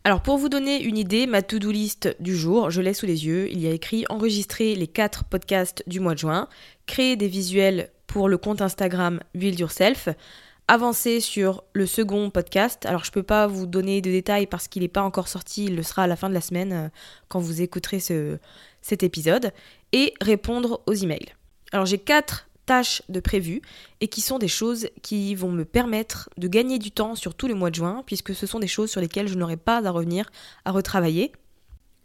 Alors 0.05 0.22
pour 0.22 0.38
vous 0.38 0.49
donner 0.49 0.81
une 0.81 0.99
idée, 0.99 1.26
ma 1.26 1.43
to-do 1.43 1.72
list 1.72 2.14
du 2.20 2.37
jour, 2.37 2.70
je 2.70 2.81
l'ai 2.81 2.94
sous 2.94 3.06
les 3.06 3.26
yeux. 3.26 3.50
Il 3.50 3.61
y 3.61 3.67
a 3.67 3.72
écrit 3.72 4.05
enregistrer 4.08 4.76
les 4.76 4.87
4 4.87 5.25
podcasts 5.25 5.82
du 5.88 5.99
mois 5.99 6.14
de 6.14 6.20
juin, 6.20 6.49
créer 6.87 7.17
des 7.17 7.27
visuels 7.27 7.91
pour 8.17 8.31
le 8.31 8.39
compte 8.39 8.63
Instagram 8.63 9.20
Build 9.35 9.61
Yourself, 9.61 10.08
avancer 10.69 11.20
sur 11.20 11.65
le 11.75 11.85
second 11.85 12.31
podcast. 12.31 12.87
Alors 12.87 13.05
je 13.05 13.11
peux 13.11 13.23
pas 13.23 13.46
vous 13.46 13.67
donner 13.67 14.01
de 14.01 14.11
détails 14.11 14.46
parce 14.46 14.69
qu'il 14.69 14.81
n'est 14.81 14.89
pas 14.89 15.03
encore 15.03 15.29
sorti, 15.29 15.67
il 15.67 15.77
le 15.77 15.82
sera 15.82 16.05
à 16.05 16.06
la 16.06 16.17
fin 16.17 16.31
de 16.31 16.35
la 16.35 16.41
semaine 16.41 16.73
euh, 16.73 16.89
quand 17.29 17.41
vous 17.41 17.61
écouterez 17.61 18.01
ce, 18.01 18.39
cet 18.81 19.03
épisode, 19.03 19.53
et 19.93 20.15
répondre 20.23 20.81
aux 20.87 20.94
emails. 20.94 21.35
Alors 21.73 21.85
j'ai 21.85 21.99
quatre 21.99 22.49
tâches 22.65 23.03
de 23.11 23.20
prévues 23.20 23.61
et 24.01 24.08
qui 24.08 24.23
sont 24.23 24.39
des 24.39 24.49
choses 24.49 24.89
qui 25.03 25.35
vont 25.35 25.53
me 25.53 25.67
permettre 25.67 26.31
de 26.39 26.49
gagner 26.49 26.79
du 26.79 26.93
temps 26.93 27.17
sur 27.17 27.35
tout 27.35 27.49
le 27.49 27.55
mois 27.55 27.69
de 27.69 27.75
juin 27.75 28.03
puisque 28.06 28.35
ce 28.35 28.46
sont 28.46 28.61
des 28.61 28.67
choses 28.67 28.91
sur 28.91 29.03
lesquelles 29.03 29.29
je 29.29 29.37
n'aurai 29.37 29.58
pas 29.58 29.87
à 29.87 29.91
revenir 29.91 30.31
à 30.65 30.70
retravailler. 30.70 31.32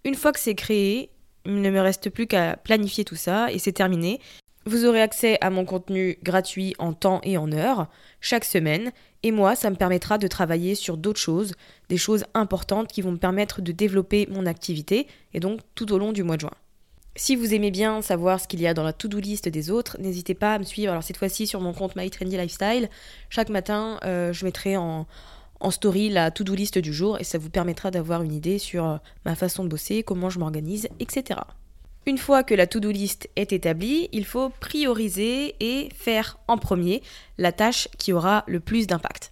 Une 0.03 0.15
fois 0.15 0.33
que 0.33 0.41
c'est 0.41 0.55
créé, 0.55 1.09
il 1.45 1.61
ne 1.61 1.69
me 1.69 1.79
reste 1.79 2.09
plus 2.09 2.27
qu'à 2.27 2.57
planifier 2.57 3.05
tout 3.05 3.15
ça 3.15 3.49
et 3.49 3.59
c'est 3.59 3.71
terminé. 3.71 4.19
Vous 4.65 4.85
aurez 4.85 5.01
accès 5.01 5.39
à 5.41 5.49
mon 5.49 5.65
contenu 5.65 6.19
gratuit 6.21 6.75
en 6.77 6.93
temps 6.93 7.19
et 7.23 7.35
en 7.35 7.51
heure 7.51 7.87
chaque 8.19 8.45
semaine 8.45 8.91
et 9.23 9.31
moi 9.31 9.55
ça 9.55 9.71
me 9.71 9.75
permettra 9.75 10.19
de 10.19 10.27
travailler 10.27 10.75
sur 10.75 10.97
d'autres 10.97 11.19
choses, 11.19 11.53
des 11.89 11.97
choses 11.97 12.25
importantes 12.35 12.87
qui 12.87 13.01
vont 13.01 13.11
me 13.11 13.17
permettre 13.17 13.61
de 13.61 13.71
développer 13.71 14.27
mon 14.29 14.45
activité 14.45 15.07
et 15.33 15.39
donc 15.39 15.61
tout 15.73 15.91
au 15.91 15.97
long 15.97 16.11
du 16.11 16.21
mois 16.21 16.35
de 16.35 16.41
juin. 16.41 16.53
Si 17.15 17.35
vous 17.35 17.53
aimez 17.53 17.71
bien 17.71 18.01
savoir 18.03 18.39
ce 18.39 18.47
qu'il 18.47 18.61
y 18.61 18.67
a 18.67 18.73
dans 18.73 18.83
la 18.83 18.93
to-do 18.93 19.19
list 19.19 19.49
des 19.49 19.69
autres, 19.69 19.97
n'hésitez 19.99 20.33
pas 20.33 20.53
à 20.53 20.59
me 20.59 20.63
suivre. 20.63 20.91
Alors 20.91 21.03
cette 21.03 21.17
fois-ci 21.17 21.45
sur 21.45 21.59
mon 21.59 21.73
compte 21.73 21.95
My 21.95 22.09
Trendy 22.09 22.37
Lifestyle. 22.37 22.89
Chaque 23.29 23.49
matin, 23.49 23.99
euh, 24.05 24.31
je 24.31 24.45
mettrai 24.45 24.77
en, 24.77 25.07
story 25.71 26.09
la 26.09 26.31
to-do 26.31 26.55
list 26.55 26.77
du 26.77 26.93
jour 26.93 27.19
et 27.19 27.23
ça 27.23 27.37
vous 27.37 27.49
permettra 27.49 27.91
d'avoir 27.91 28.23
une 28.23 28.33
idée 28.33 28.59
sur 28.59 28.85
euh, 28.85 28.97
ma 29.25 29.35
façon 29.35 29.63
de 29.63 29.69
bosser, 29.69 30.03
comment 30.03 30.29
je 30.29 30.39
m'organise, 30.39 30.87
etc. 30.99 31.39
Une 32.07 32.17
fois 32.17 32.43
que 32.43 32.55
la 32.55 32.65
to-do 32.65 32.89
list 32.89 33.29
est 33.35 33.53
établie, 33.53 34.09
il 34.11 34.25
faut 34.25 34.49
prioriser 34.59 35.55
et 35.59 35.89
faire 35.93 36.39
en 36.47 36.57
premier 36.57 37.03
la 37.37 37.51
tâche 37.51 37.87
qui 37.99 38.11
aura 38.11 38.43
le 38.47 38.59
plus 38.59 38.87
d'impact. 38.87 39.31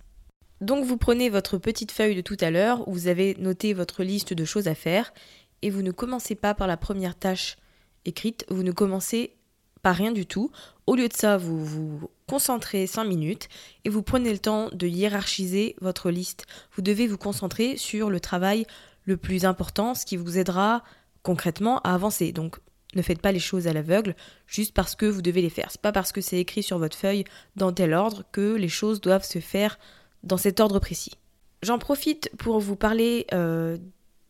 Donc 0.62 0.86
vous 0.86 0.98
prenez 0.98 1.30
votre 1.30 1.58
petite 1.58 1.92
feuille 1.92 2.16
de 2.16 2.22
tout 2.22 2.38
à 2.42 2.52
l'heure 2.52 2.88
où 2.88 2.94
vous 2.94 3.08
avez 3.08 3.36
noté 3.40 3.74
votre 3.74 4.04
liste 4.04 4.34
de 4.34 4.46
choses 4.46 4.68
à 4.68 4.76
faire 4.76 5.14
et 5.62 5.72
vous 5.72 5.82
ne 5.82 5.92
commencez 5.92 6.36
pas 6.36 6.54
par 6.54 6.68
la 6.68 6.78
première 6.78 7.16
tâche 7.16 7.58
écrite, 8.06 8.46
vous 8.50 8.64
ne 8.64 8.72
commencez 8.72 9.36
par 9.82 9.96
rien 9.96 10.12
du 10.12 10.26
tout. 10.26 10.52
Au 10.86 10.96
lieu 10.96 11.08
de 11.08 11.14
ça, 11.14 11.38
vous 11.38 11.66
vous 11.66 12.10
concentrez 12.28 12.86
5 12.86 13.06
minutes 13.06 13.48
et 13.86 13.90
vous 13.90 14.04
prenez 14.04 14.32
le 14.32 14.40
temps 14.40 14.70
de 14.74 14.86
hiérarchiser 14.86 15.76
votre 15.82 16.12
liste. 16.12 16.46
Vous 16.76 16.82
devez 16.82 17.08
vous 17.08 17.18
concentrer 17.18 17.78
sur 17.78 18.10
le 18.10 18.20
travail 18.20 18.68
le 19.06 19.18
plus 19.18 19.46
important, 19.46 19.96
ce 19.96 20.06
qui 20.06 20.18
vous 20.18 20.38
aidera 20.38 20.84
concrètement 21.24 21.80
à 21.80 21.94
avancer. 21.94 22.32
Donc 22.32 22.60
ne 22.96 23.02
faites 23.02 23.22
pas 23.22 23.32
les 23.32 23.40
choses 23.40 23.68
à 23.68 23.74
l'aveugle 23.74 24.16
juste 24.48 24.74
parce 24.74 24.96
que 24.96 25.06
vous 25.06 25.22
devez 25.22 25.42
les 25.42 25.50
faire. 25.50 25.68
C'est 25.70 25.82
pas 25.82 25.92
parce 25.92 26.12
que 26.12 26.22
c'est 26.22 26.40
écrit 26.40 26.64
sur 26.64 26.80
votre 26.80 26.98
feuille 26.98 27.24
dans 27.56 27.72
tel 27.72 27.94
ordre 27.94 28.24
que 28.32 28.56
les 28.56 28.70
choses 28.70 29.02
doivent 29.02 29.26
se 29.26 29.40
faire 29.40 29.78
dans 30.24 30.38
cet 30.38 30.60
ordre 30.60 30.80
précis. 30.80 31.14
J'en 31.62 31.78
profite 31.78 32.32
pour 32.38 32.60
vous 32.60 32.76
parler 32.76 33.28
euh, 33.34 33.78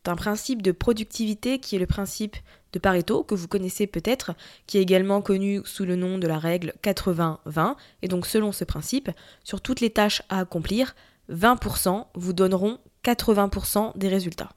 d'un 0.03 0.15
principe 0.15 0.62
de 0.62 0.72
productivité 0.72 1.60
qui 1.60 1.75
est 1.75 1.79
le 1.79 1.86
principe 1.86 2.36
de 2.74 2.79
Pareto, 2.79 3.24
que 3.24 3.36
vous 3.36 3.48
connaissez 3.48 3.88
peut-être, 3.88 4.31
qui 4.67 4.77
est 4.77 4.81
également 4.81 5.22
connu 5.22 5.62
sous 5.65 5.86
le 5.86 5.96
nom 5.96 6.17
de 6.17 6.27
la 6.27 6.38
règle 6.38 6.74
80-20. 6.84 7.75
Et 8.01 8.08
donc 8.08 8.25
selon 8.25 8.51
ce 8.51 8.63
principe, 8.63 9.10
sur 9.43 9.62
toutes 9.62 9.81
les 9.81 9.89
tâches 9.89 10.22
à 10.29 10.39
accomplir, 10.39 10.96
20% 11.31 12.05
vous 12.15 12.34
donneront 12.34 12.79
80% 13.03 13.98
des 13.98 14.08
résultats. 14.08 14.50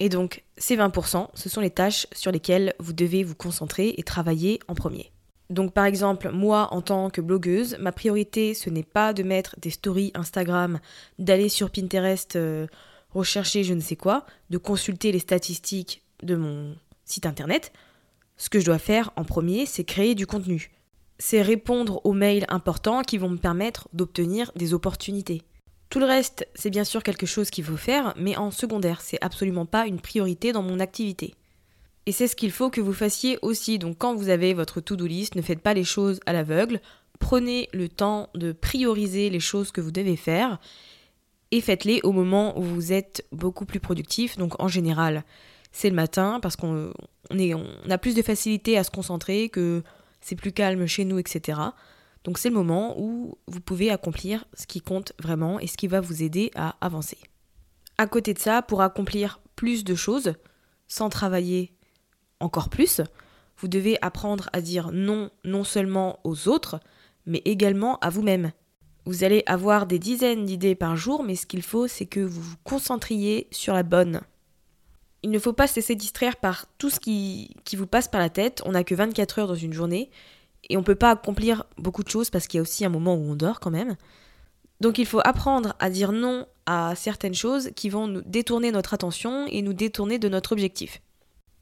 Et 0.00 0.08
donc 0.08 0.42
ces 0.56 0.76
20%, 0.76 1.28
ce 1.34 1.48
sont 1.48 1.60
les 1.60 1.70
tâches 1.70 2.06
sur 2.12 2.32
lesquelles 2.32 2.74
vous 2.80 2.94
devez 2.94 3.22
vous 3.22 3.36
concentrer 3.36 3.94
et 3.96 4.02
travailler 4.02 4.58
en 4.66 4.74
premier. 4.74 5.12
Donc 5.50 5.74
par 5.74 5.84
exemple, 5.84 6.30
moi 6.30 6.68
en 6.72 6.80
tant 6.80 7.10
que 7.10 7.20
blogueuse, 7.20 7.76
ma 7.78 7.92
priorité 7.92 8.54
ce 8.54 8.70
n'est 8.70 8.82
pas 8.82 9.12
de 9.12 9.22
mettre 9.22 9.56
des 9.60 9.70
stories 9.70 10.10
Instagram, 10.14 10.80
d'aller 11.18 11.50
sur 11.50 11.70
Pinterest 11.70 12.36
euh, 12.36 12.66
rechercher 13.10 13.62
je 13.62 13.74
ne 13.74 13.80
sais 13.80 13.96
quoi, 13.96 14.24
de 14.48 14.58
consulter 14.58 15.12
les 15.12 15.18
statistiques 15.18 16.02
de 16.22 16.34
mon 16.34 16.74
site 17.04 17.26
internet. 17.26 17.72
Ce 18.38 18.48
que 18.48 18.58
je 18.58 18.64
dois 18.64 18.78
faire 18.78 19.12
en 19.16 19.24
premier, 19.24 19.66
c'est 19.66 19.84
créer 19.84 20.14
du 20.14 20.26
contenu. 20.26 20.70
C'est 21.18 21.42
répondre 21.42 22.00
aux 22.04 22.14
mails 22.14 22.46
importants 22.48 23.02
qui 23.02 23.18
vont 23.18 23.28
me 23.28 23.36
permettre 23.36 23.88
d'obtenir 23.92 24.50
des 24.56 24.72
opportunités. 24.72 25.42
Tout 25.90 25.98
le 25.98 26.06
reste, 26.06 26.46
c'est 26.54 26.70
bien 26.70 26.84
sûr 26.84 27.02
quelque 27.02 27.26
chose 27.26 27.50
qu'il 27.50 27.64
faut 27.64 27.76
faire, 27.76 28.14
mais 28.16 28.36
en 28.36 28.52
secondaire, 28.52 29.00
c'est 29.00 29.18
absolument 29.20 29.66
pas 29.66 29.86
une 29.86 30.00
priorité 30.00 30.52
dans 30.52 30.62
mon 30.62 30.78
activité. 30.78 31.34
Et 32.06 32.12
c'est 32.12 32.28
ce 32.28 32.36
qu'il 32.36 32.52
faut 32.52 32.70
que 32.70 32.80
vous 32.80 32.92
fassiez 32.92 33.38
aussi. 33.42 33.78
Donc 33.78 33.98
quand 33.98 34.14
vous 34.14 34.28
avez 34.28 34.54
votre 34.54 34.80
to-do 34.80 35.06
list, 35.06 35.34
ne 35.34 35.42
faites 35.42 35.60
pas 35.60 35.74
les 35.74 35.84
choses 35.84 36.20
à 36.26 36.32
l'aveugle. 36.32 36.80
Prenez 37.18 37.68
le 37.72 37.88
temps 37.88 38.30
de 38.34 38.52
prioriser 38.52 39.30
les 39.30 39.40
choses 39.40 39.72
que 39.72 39.80
vous 39.80 39.90
devez 39.90 40.16
faire 40.16 40.58
et 41.50 41.60
faites-les 41.60 42.00
au 42.04 42.12
moment 42.12 42.56
où 42.58 42.62
vous 42.62 42.92
êtes 42.92 43.26
beaucoup 43.32 43.66
plus 43.66 43.80
productif. 43.80 44.38
Donc 44.38 44.60
en 44.62 44.68
général, 44.68 45.24
c'est 45.72 45.90
le 45.90 45.96
matin 45.96 46.38
parce 46.40 46.56
qu'on 46.56 46.92
on 47.30 47.90
a 47.90 47.98
plus 47.98 48.14
de 48.14 48.22
facilité 48.22 48.78
à 48.78 48.84
se 48.84 48.90
concentrer, 48.90 49.48
que 49.48 49.82
c'est 50.20 50.36
plus 50.36 50.52
calme 50.52 50.86
chez 50.86 51.04
nous, 51.04 51.18
etc. 51.18 51.60
Donc 52.24 52.38
c'est 52.38 52.50
le 52.50 52.54
moment 52.54 52.98
où 52.98 53.38
vous 53.46 53.60
pouvez 53.60 53.90
accomplir 53.90 54.44
ce 54.54 54.66
qui 54.66 54.80
compte 54.80 55.12
vraiment 55.22 55.58
et 55.58 55.66
ce 55.66 55.76
qui 55.76 55.88
va 55.88 56.00
vous 56.00 56.22
aider 56.22 56.50
à 56.54 56.76
avancer. 56.80 57.18
À 57.98 58.06
côté 58.06 58.34
de 58.34 58.38
ça, 58.38 58.62
pour 58.62 58.82
accomplir 58.82 59.40
plus 59.56 59.84
de 59.84 59.94
choses, 59.94 60.34
sans 60.88 61.08
travailler 61.08 61.72
encore 62.40 62.68
plus, 62.68 63.00
vous 63.58 63.68
devez 63.68 63.98
apprendre 64.02 64.48
à 64.52 64.60
dire 64.60 64.90
non 64.92 65.30
non 65.44 65.64
seulement 65.64 66.18
aux 66.24 66.48
autres, 66.48 66.80
mais 67.26 67.42
également 67.44 67.98
à 67.98 68.10
vous-même. 68.10 68.52
Vous 69.06 69.24
allez 69.24 69.42
avoir 69.46 69.86
des 69.86 69.98
dizaines 69.98 70.44
d'idées 70.44 70.74
par 70.74 70.96
jour, 70.96 71.22
mais 71.22 71.36
ce 71.36 71.46
qu'il 71.46 71.62
faut, 71.62 71.86
c'est 71.86 72.06
que 72.06 72.20
vous 72.20 72.40
vous 72.40 72.56
concentriez 72.64 73.48
sur 73.50 73.74
la 73.74 73.82
bonne. 73.82 74.20
Il 75.22 75.30
ne 75.30 75.38
faut 75.38 75.52
pas 75.52 75.66
se 75.66 75.76
laisser 75.76 75.94
distraire 75.94 76.36
par 76.36 76.66
tout 76.78 76.90
ce 76.90 77.00
qui, 77.00 77.54
qui 77.64 77.76
vous 77.76 77.86
passe 77.86 78.08
par 78.08 78.20
la 78.20 78.30
tête. 78.30 78.62
On 78.64 78.72
n'a 78.72 78.84
que 78.84 78.94
24 78.94 79.38
heures 79.38 79.48
dans 79.48 79.54
une 79.54 79.72
journée 79.72 80.10
et 80.68 80.76
on 80.76 80.82
peut 80.82 80.94
pas 80.94 81.10
accomplir 81.10 81.64
beaucoup 81.78 82.02
de 82.02 82.08
choses 82.08 82.30
parce 82.30 82.46
qu'il 82.46 82.58
y 82.58 82.60
a 82.60 82.62
aussi 82.62 82.84
un 82.84 82.90
moment 82.90 83.14
où 83.14 83.30
on 83.30 83.34
dort 83.34 83.60
quand 83.60 83.70
même. 83.70 83.96
Donc 84.80 84.98
il 84.98 85.06
faut 85.06 85.20
apprendre 85.24 85.74
à 85.78 85.90
dire 85.90 86.12
non 86.12 86.46
à 86.66 86.94
certaines 86.94 87.34
choses 87.34 87.70
qui 87.76 87.88
vont 87.88 88.06
nous 88.06 88.22
détourner 88.22 88.72
notre 88.72 88.94
attention 88.94 89.46
et 89.48 89.62
nous 89.62 89.72
détourner 89.72 90.18
de 90.18 90.28
notre 90.28 90.52
objectif. 90.52 91.02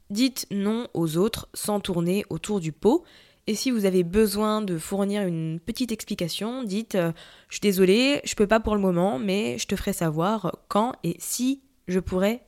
Dites 0.09 0.47
non 0.51 0.87
aux 0.93 1.17
autres 1.17 1.49
sans 1.53 1.79
tourner 1.79 2.25
autour 2.29 2.59
du 2.59 2.71
pot. 2.71 3.03
Et 3.47 3.55
si 3.55 3.71
vous 3.71 3.85
avez 3.85 4.03
besoin 4.03 4.61
de 4.61 4.77
fournir 4.77 5.23
une 5.23 5.59
petite 5.59 5.91
explication, 5.91 6.63
dites 6.63 6.95
euh, 6.95 7.11
Je 7.49 7.55
suis 7.55 7.61
désolée, 7.61 8.21
je 8.23 8.35
peux 8.35 8.47
pas 8.47 8.59
pour 8.59 8.75
le 8.75 8.81
moment, 8.81 9.17
mais 9.17 9.57
je 9.57 9.67
te 9.67 9.75
ferai 9.75 9.91
savoir 9.91 10.57
quand 10.67 10.93
et 11.03 11.15
si 11.19 11.63
je 11.87 11.99
pourrai 11.99 12.41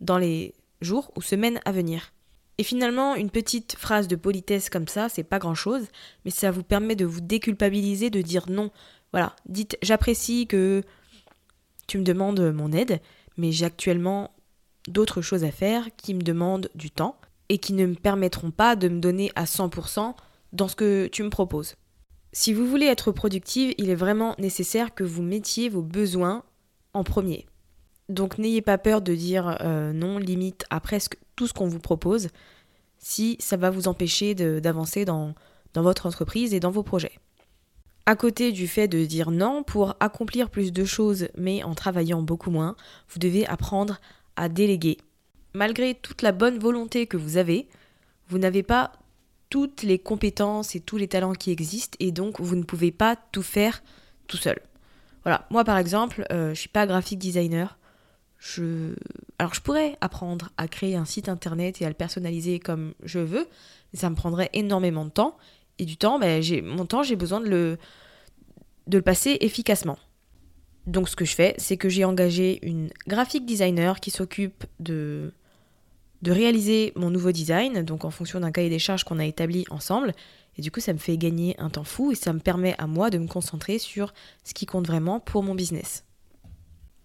dans 0.00 0.18
les 0.18 0.54
jours 0.80 1.12
ou 1.16 1.22
semaines 1.22 1.60
à 1.64 1.72
venir. 1.72 2.12
Et 2.58 2.64
finalement, 2.64 3.14
une 3.14 3.30
petite 3.30 3.76
phrase 3.76 4.08
de 4.08 4.16
politesse 4.16 4.68
comme 4.68 4.88
ça, 4.88 5.08
c'est 5.08 5.22
pas 5.22 5.38
grand 5.38 5.54
chose, 5.54 5.86
mais 6.24 6.32
ça 6.32 6.50
vous 6.50 6.64
permet 6.64 6.96
de 6.96 7.04
vous 7.04 7.20
déculpabiliser, 7.20 8.10
de 8.10 8.20
dire 8.20 8.50
non. 8.50 8.70
Voilà, 9.12 9.36
dites 9.46 9.78
J'apprécie 9.80 10.48
que 10.48 10.82
tu 11.86 11.98
me 11.98 12.04
demandes 12.04 12.52
mon 12.52 12.72
aide, 12.72 13.00
mais 13.36 13.52
j'ai 13.52 13.64
actuellement 13.64 14.32
d'autres 14.88 15.22
choses 15.22 15.44
à 15.44 15.52
faire 15.52 15.88
qui 15.96 16.14
me 16.14 16.22
demandent 16.22 16.68
du 16.74 16.90
temps 16.90 17.16
et 17.48 17.58
qui 17.58 17.72
ne 17.72 17.86
me 17.86 17.94
permettront 17.94 18.50
pas 18.50 18.76
de 18.76 18.88
me 18.88 19.00
donner 19.00 19.30
à 19.36 19.44
100% 19.44 20.14
dans 20.52 20.68
ce 20.68 20.76
que 20.76 21.06
tu 21.06 21.22
me 21.22 21.30
proposes. 21.30 21.76
Si 22.32 22.52
vous 22.52 22.66
voulez 22.66 22.86
être 22.86 23.12
productive, 23.12 23.74
il 23.78 23.88
est 23.88 23.94
vraiment 23.94 24.34
nécessaire 24.38 24.94
que 24.94 25.04
vous 25.04 25.22
mettiez 25.22 25.68
vos 25.68 25.82
besoins 25.82 26.42
en 26.92 27.04
premier. 27.04 27.46
Donc 28.08 28.38
n'ayez 28.38 28.62
pas 28.62 28.78
peur 28.78 29.02
de 29.02 29.14
dire 29.14 29.58
euh, 29.60 29.92
non 29.92 30.18
limite 30.18 30.64
à 30.70 30.80
presque 30.80 31.16
tout 31.36 31.46
ce 31.46 31.52
qu'on 31.52 31.68
vous 31.68 31.78
propose 31.78 32.28
si 32.98 33.36
ça 33.38 33.56
va 33.56 33.70
vous 33.70 33.86
empêcher 33.86 34.34
d'avancer 34.34 35.04
dans, 35.04 35.34
votre 35.74 36.06
entreprise 36.06 36.54
et 36.54 36.60
dans 36.60 36.72
vos 36.72 36.82
projets. 36.82 37.12
À 38.06 38.16
côté 38.16 38.50
du 38.50 38.66
fait 38.66 38.88
de 38.88 39.04
dire 39.04 39.30
non, 39.30 39.62
pour 39.62 39.94
accomplir 40.00 40.50
plus 40.50 40.72
de 40.72 40.84
choses 40.84 41.28
mais 41.36 41.62
en 41.62 41.74
travaillant 41.74 42.22
beaucoup 42.22 42.50
moins, 42.50 42.74
vous 43.10 43.20
devez 43.20 43.46
apprendre 43.46 44.00
à 44.34 44.48
déléguer. 44.48 44.96
Malgré 45.54 45.94
toute 45.94 46.22
la 46.22 46.32
bonne 46.32 46.58
volonté 46.58 47.06
que 47.06 47.16
vous 47.16 47.36
avez, 47.36 47.68
vous 48.28 48.38
n'avez 48.38 48.62
pas 48.62 48.92
toutes 49.50 49.82
les 49.82 49.98
compétences 49.98 50.74
et 50.74 50.80
tous 50.80 50.96
les 50.96 51.08
talents 51.08 51.32
qui 51.32 51.50
existent 51.50 51.96
et 52.00 52.10
donc 52.10 52.40
vous 52.40 52.56
ne 52.56 52.64
pouvez 52.64 52.90
pas 52.90 53.16
tout 53.30 53.42
faire 53.42 53.82
tout 54.26 54.36
seul. 54.36 54.58
Voilà, 55.22 55.46
moi 55.50 55.64
par 55.64 55.78
exemple, 55.78 56.24
euh, 56.32 56.54
je 56.54 56.60
suis 56.60 56.68
pas 56.68 56.86
graphic 56.86 57.18
designer. 57.18 57.78
Je... 58.38 58.94
Alors 59.38 59.54
je 59.54 59.60
pourrais 59.60 59.96
apprendre 60.00 60.50
à 60.56 60.68
créer 60.68 60.96
un 60.96 61.04
site 61.04 61.28
internet 61.28 61.80
et 61.82 61.84
à 61.84 61.88
le 61.88 61.94
personnaliser 61.94 62.60
comme 62.60 62.94
je 63.02 63.18
veux, 63.18 63.48
mais 63.92 63.98
ça 63.98 64.10
me 64.10 64.14
prendrait 64.14 64.50
énormément 64.52 65.04
de 65.04 65.10
temps. 65.10 65.36
Et 65.78 65.84
du 65.84 65.96
temps, 65.96 66.18
ben, 66.18 66.42
j'ai... 66.42 66.62
mon 66.62 66.86
temps, 66.86 67.02
j'ai 67.02 67.16
besoin 67.16 67.40
de 67.40 67.48
le... 67.48 67.78
de 68.86 68.98
le 68.98 69.02
passer 69.02 69.38
efficacement. 69.40 69.98
Donc 70.86 71.08
ce 71.08 71.16
que 71.16 71.24
je 71.24 71.34
fais, 71.34 71.54
c'est 71.58 71.76
que 71.76 71.88
j'ai 71.88 72.04
engagé 72.04 72.58
une 72.66 72.88
graphic 73.06 73.44
designer 73.44 74.00
qui 74.00 74.10
s'occupe 74.10 74.64
de, 74.80 75.34
de 76.22 76.32
réaliser 76.32 76.92
mon 76.96 77.10
nouveau 77.10 77.30
design, 77.30 77.82
donc 77.82 78.04
en 78.04 78.10
fonction 78.10 78.40
d'un 78.40 78.52
cahier 78.52 78.70
des 78.70 78.78
charges 78.78 79.04
qu'on 79.04 79.18
a 79.18 79.26
établi 79.26 79.66
ensemble. 79.70 80.14
Et 80.56 80.62
du 80.62 80.70
coup, 80.70 80.80
ça 80.80 80.92
me 80.92 80.98
fait 80.98 81.18
gagner 81.18 81.54
un 81.60 81.70
temps 81.70 81.84
fou 81.84 82.10
et 82.10 82.14
ça 82.14 82.32
me 82.32 82.40
permet 82.40 82.74
à 82.78 82.86
moi 82.86 83.10
de 83.10 83.18
me 83.18 83.28
concentrer 83.28 83.78
sur 83.78 84.14
ce 84.44 84.54
qui 84.54 84.66
compte 84.66 84.86
vraiment 84.86 85.20
pour 85.20 85.42
mon 85.42 85.54
business. 85.54 86.04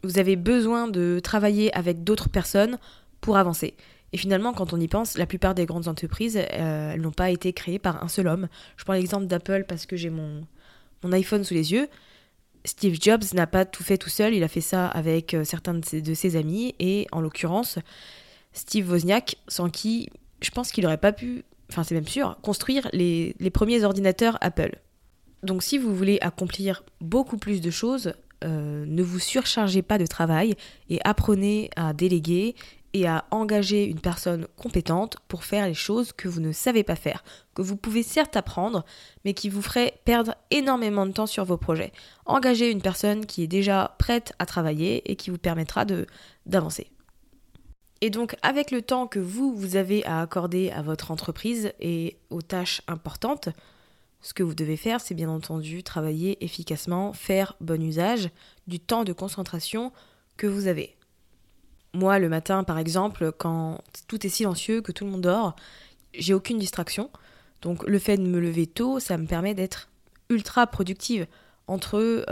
Vous 0.04 0.20
avez 0.20 0.36
besoin 0.36 0.88
de 0.88 1.20
travailler 1.24 1.74
avec 1.76 2.04
d'autres 2.04 2.30
personnes 2.30 2.78
pour 3.22 3.38
avancer. 3.38 3.76
Et 4.12 4.18
finalement, 4.18 4.54
quand 4.54 4.74
on 4.74 4.80
y 4.80 4.88
pense, 4.88 5.18
la 5.18 5.26
plupart 5.26 5.56
des 5.56 5.66
grandes 5.66 5.88
entreprises, 5.88 6.38
euh, 6.38 6.92
elles 6.94 7.02
n'ont 7.02 7.12
pas 7.12 7.32
été 7.32 7.52
créées 7.52 7.80
par 7.80 8.04
un 8.04 8.08
seul 8.08 8.28
homme. 8.28 8.48
Je 8.78 8.84
prends 8.84 8.94
l'exemple 8.94 9.26
d'Apple 9.26 9.66
parce 9.68 9.88
que 9.88 9.96
j'ai 9.96 10.12
mon, 10.12 10.46
iPhone 11.12 11.44
sous 11.44 11.56
les 11.56 11.72
yeux. 11.72 11.88
Steve 12.64 12.98
Jobs 13.02 13.24
n'a 13.34 13.48
pas 13.48 13.66
tout 13.66 13.84
fait 13.84 13.98
tout 13.98 14.10
seul, 14.10 14.34
il 14.34 14.44
a 14.44 14.48
fait 14.48 14.62
ça 14.62 14.88
avec 14.88 15.34
euh, 15.34 15.44
certains 15.44 15.74
de 15.74 16.14
ses, 16.14 16.36
amis, 16.38 16.76
et 16.80 17.08
en 17.12 17.20
l'occurrence, 17.20 17.78
Steve 18.54 18.90
Wozniak, 18.90 19.36
sans 19.50 19.70
qui 19.70 20.10
je 20.42 20.52
pense 20.52 20.72
qu'il 20.72 20.84
n'aurait 20.84 20.98
pas 20.98 21.12
pu, 21.12 21.44
enfin 21.70 21.84
c'est 21.84 21.96
même 21.96 22.08
sûr, 22.08 22.38
construire 22.42 22.88
les, 22.94 23.36
premiers 23.52 23.84
ordinateurs 23.84 24.38
Apple. 24.42 24.78
Donc 25.42 25.64
si 25.64 25.78
vous 25.78 25.94
voulez 25.96 26.20
accomplir 26.22 26.84
beaucoup 27.02 27.38
plus 27.38 27.62
de 27.62 27.72
choses, 27.72 28.14
euh, 28.44 28.86
ne 28.88 29.04
vous 29.04 29.20
surchargez 29.20 29.82
pas 29.82 29.98
de 29.98 30.06
travail 30.06 30.56
et 30.90 31.00
apprenez 31.04 31.70
à 31.76 31.94
déléguer 31.94 32.56
et 32.94 33.08
à 33.08 33.26
engager 33.32 33.86
une 33.86 34.00
personne 34.00 34.48
compétente 34.56 35.18
pour 35.28 35.44
faire 35.44 35.66
les 35.66 35.74
choses 35.74 36.14
que 36.14 36.28
vous 36.28 36.40
ne 36.40 36.52
savez 36.52 36.84
pas 36.84 36.96
faire, 36.96 37.24
que 37.56 37.64
vous 37.64 37.76
pouvez 37.76 38.04
certes 38.04 38.36
apprendre, 38.36 38.86
mais 39.26 39.34
qui 39.34 39.50
vous 39.50 39.64
ferait 39.64 40.00
perdre 40.06 40.36
énormément 40.52 41.06
de 41.06 41.12
temps 41.12 41.26
sur 41.26 41.44
vos 41.44 41.58
projets. 41.58 41.92
Engagez 42.26 42.70
une 42.70 42.82
personne 42.82 43.26
qui 43.26 43.44
est 43.44 43.48
déjà 43.48 43.96
prête 43.98 44.34
à 44.38 44.46
travailler 44.46 45.12
et 45.12 45.16
qui 45.16 45.32
vous 45.32 45.40
permettra 45.40 45.86
d'avancer. 46.46 46.92
Et 48.02 48.10
donc 48.10 48.36
avec 48.42 48.70
le 48.70 48.82
temps 48.82 49.08
que 49.08 49.20
vous, 49.20 49.56
vous 49.56 49.76
avez 49.76 50.06
à 50.06 50.22
accorder 50.22 50.70
à 50.70 50.82
votre 50.82 51.10
entreprise 51.10 51.72
et 51.80 52.18
aux 52.30 52.42
tâches 52.42 52.82
importantes, 52.88 53.50
ce 54.24 54.34
que 54.34 54.42
vous 54.42 54.56
devez 54.56 54.78
faire, 54.78 55.02
c'est 55.02 55.14
bien 55.14 55.30
entendu 55.30 55.84
travailler 55.84 56.44
efficacement, 56.44 57.12
faire 57.14 57.56
bon 57.60 57.84
usage 57.84 58.30
du 58.68 58.80
temps 58.80 59.04
de 59.04 59.12
concentration 59.14 59.92
que 60.38 60.48
vous 60.48 60.68
avez. 60.68 60.96
Moi, 61.94 62.18
le 62.20 62.30
matin, 62.30 62.64
par 62.64 62.80
exemple, 62.80 63.34
quand 63.38 63.82
tout 64.08 64.26
est 64.26 64.30
silencieux, 64.30 64.82
que 64.82 64.94
tout 64.94 65.04
le 65.04 65.12
monde 65.12 65.22
dort, 65.22 65.56
j'ai 66.14 66.34
aucune 66.34 66.58
distraction. 66.58 67.12
Donc 67.62 67.84
le 67.86 68.00
fait 68.00 68.18
de 68.18 68.26
me 68.26 68.40
lever 68.40 68.66
tôt, 68.66 69.00
ça 69.00 69.18
me 69.18 69.28
permet 69.28 69.54
d'être 69.54 69.90
ultra 70.30 70.68
productive. 70.68 71.28
Entre 71.68 72.26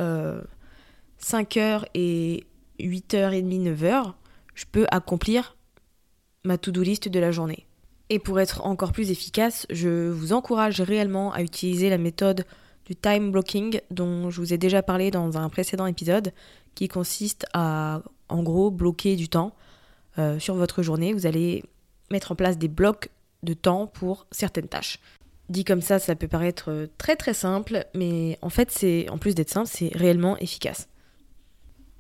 5h 1.21 1.57
euh, 1.57 1.81
et 1.93 2.45
8h30, 2.79 3.75
9h, 3.75 4.13
je 4.55 4.65
peux 4.71 4.86
accomplir 4.91 5.57
ma 6.43 6.57
to-do 6.57 6.81
list 6.83 7.10
de 7.10 7.19
la 7.19 7.31
journée. 7.31 7.65
Et 8.13 8.19
pour 8.19 8.41
être 8.41 8.65
encore 8.65 8.91
plus 8.91 9.09
efficace, 9.09 9.65
je 9.69 10.09
vous 10.09 10.33
encourage 10.33 10.81
réellement 10.81 11.31
à 11.31 11.41
utiliser 11.41 11.89
la 11.89 11.97
méthode 11.97 12.43
du 12.85 12.93
time 12.93 13.31
blocking 13.31 13.79
dont 13.89 14.29
je 14.29 14.41
vous 14.41 14.51
ai 14.51 14.57
déjà 14.57 14.83
parlé 14.83 15.11
dans 15.11 15.37
un 15.37 15.47
précédent 15.47 15.85
épisode, 15.85 16.33
qui 16.75 16.89
consiste 16.89 17.45
à 17.53 18.01
en 18.27 18.43
gros 18.43 18.69
bloquer 18.69 19.15
du 19.15 19.29
temps 19.29 19.55
euh, 20.19 20.39
sur 20.39 20.55
votre 20.55 20.83
journée. 20.83 21.13
Vous 21.13 21.25
allez 21.25 21.63
mettre 22.09 22.33
en 22.33 22.35
place 22.35 22.57
des 22.57 22.67
blocs 22.67 23.07
de 23.43 23.53
temps 23.53 23.87
pour 23.87 24.27
certaines 24.29 24.67
tâches. 24.67 24.99
Dit 25.47 25.63
comme 25.63 25.81
ça, 25.81 25.97
ça 25.97 26.13
peut 26.13 26.27
paraître 26.27 26.69
euh, 26.69 26.87
très 26.97 27.15
très 27.15 27.33
simple, 27.33 27.85
mais 27.95 28.37
en 28.41 28.49
fait, 28.49 28.71
c'est 28.71 29.07
en 29.07 29.19
plus 29.19 29.35
d'être 29.35 29.49
simple, 29.49 29.69
c'est 29.71 29.95
réellement 29.95 30.37
efficace. 30.39 30.89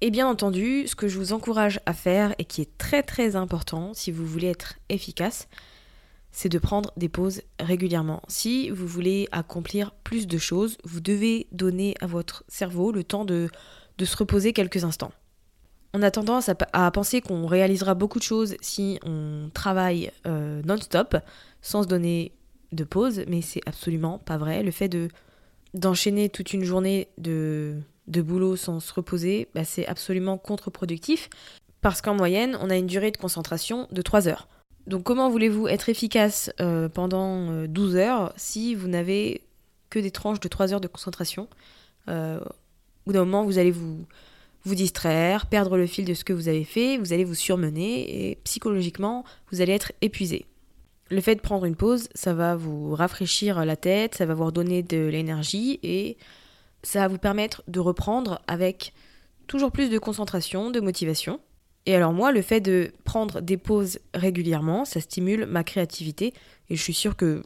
Et 0.01 0.11
bien 0.11 0.27
entendu, 0.27 0.87
ce 0.87 0.95
que 0.95 1.07
je 1.07 1.17
vous 1.17 1.31
encourage 1.31 1.79
à 1.85 1.93
faire 1.93 2.35
et 2.37 2.43
qui 2.43 2.61
est 2.61 2.77
très 2.77 3.01
très 3.01 3.37
important 3.37 3.93
si 3.93 4.11
vous 4.11 4.25
voulez 4.25 4.49
être 4.49 4.75
efficace, 4.89 5.47
c'est 6.31 6.49
de 6.49 6.59
prendre 6.59 6.91
des 6.97 7.09
pauses 7.09 7.41
régulièrement. 7.59 8.21
Si 8.27 8.69
vous 8.69 8.87
voulez 8.87 9.27
accomplir 9.31 9.91
plus 10.03 10.27
de 10.27 10.37
choses, 10.37 10.77
vous 10.83 11.01
devez 11.01 11.47
donner 11.51 11.95
à 12.01 12.07
votre 12.07 12.43
cerveau 12.47 12.91
le 12.91 13.03
temps 13.03 13.25
de, 13.25 13.49
se 14.03 14.17
reposer 14.17 14.51
quelques 14.51 14.83
instants. 14.83 15.11
On 15.93 16.01
a 16.01 16.09
tendance 16.09 16.49
à, 16.49 16.91
penser 16.91 17.21
qu'on 17.21 17.45
réalisera 17.45 17.93
beaucoup 17.93 18.17
de 18.17 18.23
choses 18.23 18.55
si 18.61 18.97
on 19.03 19.51
travaille 19.53 20.11
euh, 20.25 20.61
non-stop, 20.65 21.17
sans 21.61 21.83
se 21.83 21.87
donner 21.87 22.31
de 22.71 22.83
pause, 22.83 23.23
mais 23.27 23.41
c'est 23.41 23.61
absolument 23.67 24.17
pas 24.17 24.37
vrai. 24.37 24.63
Le 24.63 24.71
fait 24.71 24.89
de 24.89 25.09
d'enchaîner 25.73 26.29
toute 26.29 26.51
une 26.51 26.63
journée 26.63 27.07
de, 27.17 27.77
de 28.07 28.21
boulot 28.21 28.55
sans 28.55 28.79
se 28.79 28.93
reposer, 28.93 29.47
bah, 29.55 29.63
c'est 29.63 29.87
absolument 29.87 30.37
contre-productif, 30.37 31.29
parce 31.81 32.01
qu'en 32.01 32.13
moyenne, 32.13 32.57
on 32.61 32.69
a 32.69 32.75
une 32.75 32.87
durée 32.87 33.11
de 33.11 33.17
concentration 33.17 33.87
de 33.91 34.01
3 34.01 34.27
heures. 34.27 34.47
Donc 34.87 35.03
comment 35.03 35.29
voulez-vous 35.29 35.67
être 35.67 35.89
efficace 35.89 36.51
euh, 36.59 36.89
pendant 36.89 37.65
12 37.65 37.95
euh, 37.95 37.99
heures 37.99 38.33
si 38.35 38.75
vous 38.75 38.87
n'avez 38.87 39.41
que 39.89 39.99
des 39.99 40.11
tranches 40.11 40.39
de 40.39 40.47
3 40.47 40.73
heures 40.73 40.81
de 40.81 40.87
concentration 40.87 41.47
euh, 42.07 42.39
Au 42.39 42.45
bout 43.05 43.13
d'un 43.13 43.25
moment, 43.25 43.43
vous 43.43 43.59
allez 43.59 43.71
vous, 43.71 44.05
vous 44.63 44.75
distraire, 44.75 45.45
perdre 45.45 45.77
le 45.77 45.85
fil 45.85 46.05
de 46.05 46.13
ce 46.13 46.23
que 46.23 46.33
vous 46.33 46.47
avez 46.47 46.63
fait, 46.63 46.97
vous 46.97 47.13
allez 47.13 47.25
vous 47.25 47.35
surmener 47.35 48.29
et 48.29 48.35
psychologiquement, 48.43 49.23
vous 49.51 49.61
allez 49.61 49.73
être 49.73 49.91
épuisé. 50.01 50.45
Le 51.09 51.19
fait 51.19 51.35
de 51.35 51.41
prendre 51.41 51.65
une 51.65 51.75
pause, 51.75 52.07
ça 52.15 52.33
va 52.33 52.55
vous 52.55 52.95
rafraîchir 52.95 53.63
la 53.65 53.75
tête, 53.75 54.15
ça 54.15 54.25
va 54.25 54.33
vous 54.33 54.45
redonner 54.45 54.81
de 54.81 55.05
l'énergie 55.07 55.79
et 55.83 56.17
ça 56.83 56.99
va 56.99 57.07
vous 57.09 57.17
permettre 57.17 57.63
de 57.67 57.79
reprendre 57.81 58.41
avec 58.47 58.93
toujours 59.45 59.71
plus 59.71 59.89
de 59.89 59.99
concentration, 59.99 60.71
de 60.71 60.79
motivation. 60.79 61.41
Et 61.85 61.95
alors 61.95 62.13
moi, 62.13 62.31
le 62.31 62.41
fait 62.41 62.61
de 62.61 62.91
prendre 63.05 63.41
des 63.41 63.57
pauses 63.57 63.99
régulièrement, 64.13 64.85
ça 64.85 65.01
stimule 65.01 65.45
ma 65.45 65.63
créativité. 65.63 66.33
Et 66.69 66.75
je 66.75 66.81
suis 66.81 66.93
sûre 66.93 67.15
que 67.15 67.41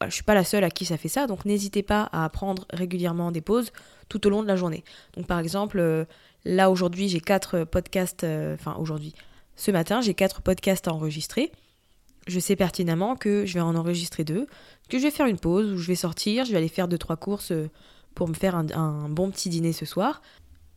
je 0.00 0.06
ne 0.06 0.10
suis 0.10 0.22
pas 0.22 0.34
la 0.34 0.44
seule 0.44 0.64
à 0.64 0.70
qui 0.70 0.84
ça 0.84 0.96
fait 0.96 1.08
ça. 1.08 1.26
Donc 1.26 1.44
n'hésitez 1.44 1.82
pas 1.82 2.08
à 2.12 2.28
prendre 2.28 2.66
régulièrement 2.72 3.30
des 3.30 3.40
pauses 3.40 3.70
tout 4.08 4.26
au 4.26 4.30
long 4.30 4.42
de 4.42 4.48
la 4.48 4.56
journée. 4.56 4.82
Donc 5.14 5.26
par 5.26 5.38
exemple, 5.38 5.78
euh, 5.78 6.04
là 6.44 6.70
aujourd'hui, 6.70 7.08
j'ai 7.08 7.20
quatre 7.20 7.64
podcasts, 7.64 8.24
euh, 8.24 8.54
enfin 8.54 8.76
aujourd'hui, 8.78 9.14
ce 9.56 9.70
matin, 9.70 10.00
j'ai 10.00 10.14
quatre 10.14 10.42
podcasts 10.42 10.88
à 10.88 10.94
enregistrer. 10.94 11.52
Je 12.26 12.40
sais 12.40 12.56
pertinemment 12.56 13.14
que 13.14 13.44
je 13.46 13.54
vais 13.54 13.60
en 13.60 13.74
enregistrer 13.76 14.24
deux, 14.24 14.46
que 14.88 14.98
je 14.98 15.04
vais 15.04 15.10
faire 15.10 15.26
une 15.26 15.38
pause, 15.38 15.72
où 15.72 15.78
je 15.78 15.86
vais 15.86 15.94
sortir, 15.94 16.44
je 16.44 16.52
vais 16.52 16.58
aller 16.58 16.68
faire 16.68 16.88
deux, 16.88 16.98
trois 16.98 17.16
courses 17.16 17.52
euh, 17.52 17.68
pour 18.14 18.26
me 18.26 18.34
faire 18.34 18.56
un 18.56 19.08
bon 19.08 19.30
petit 19.30 19.48
dîner 19.48 19.72
ce 19.72 19.86
soir. 19.86 20.20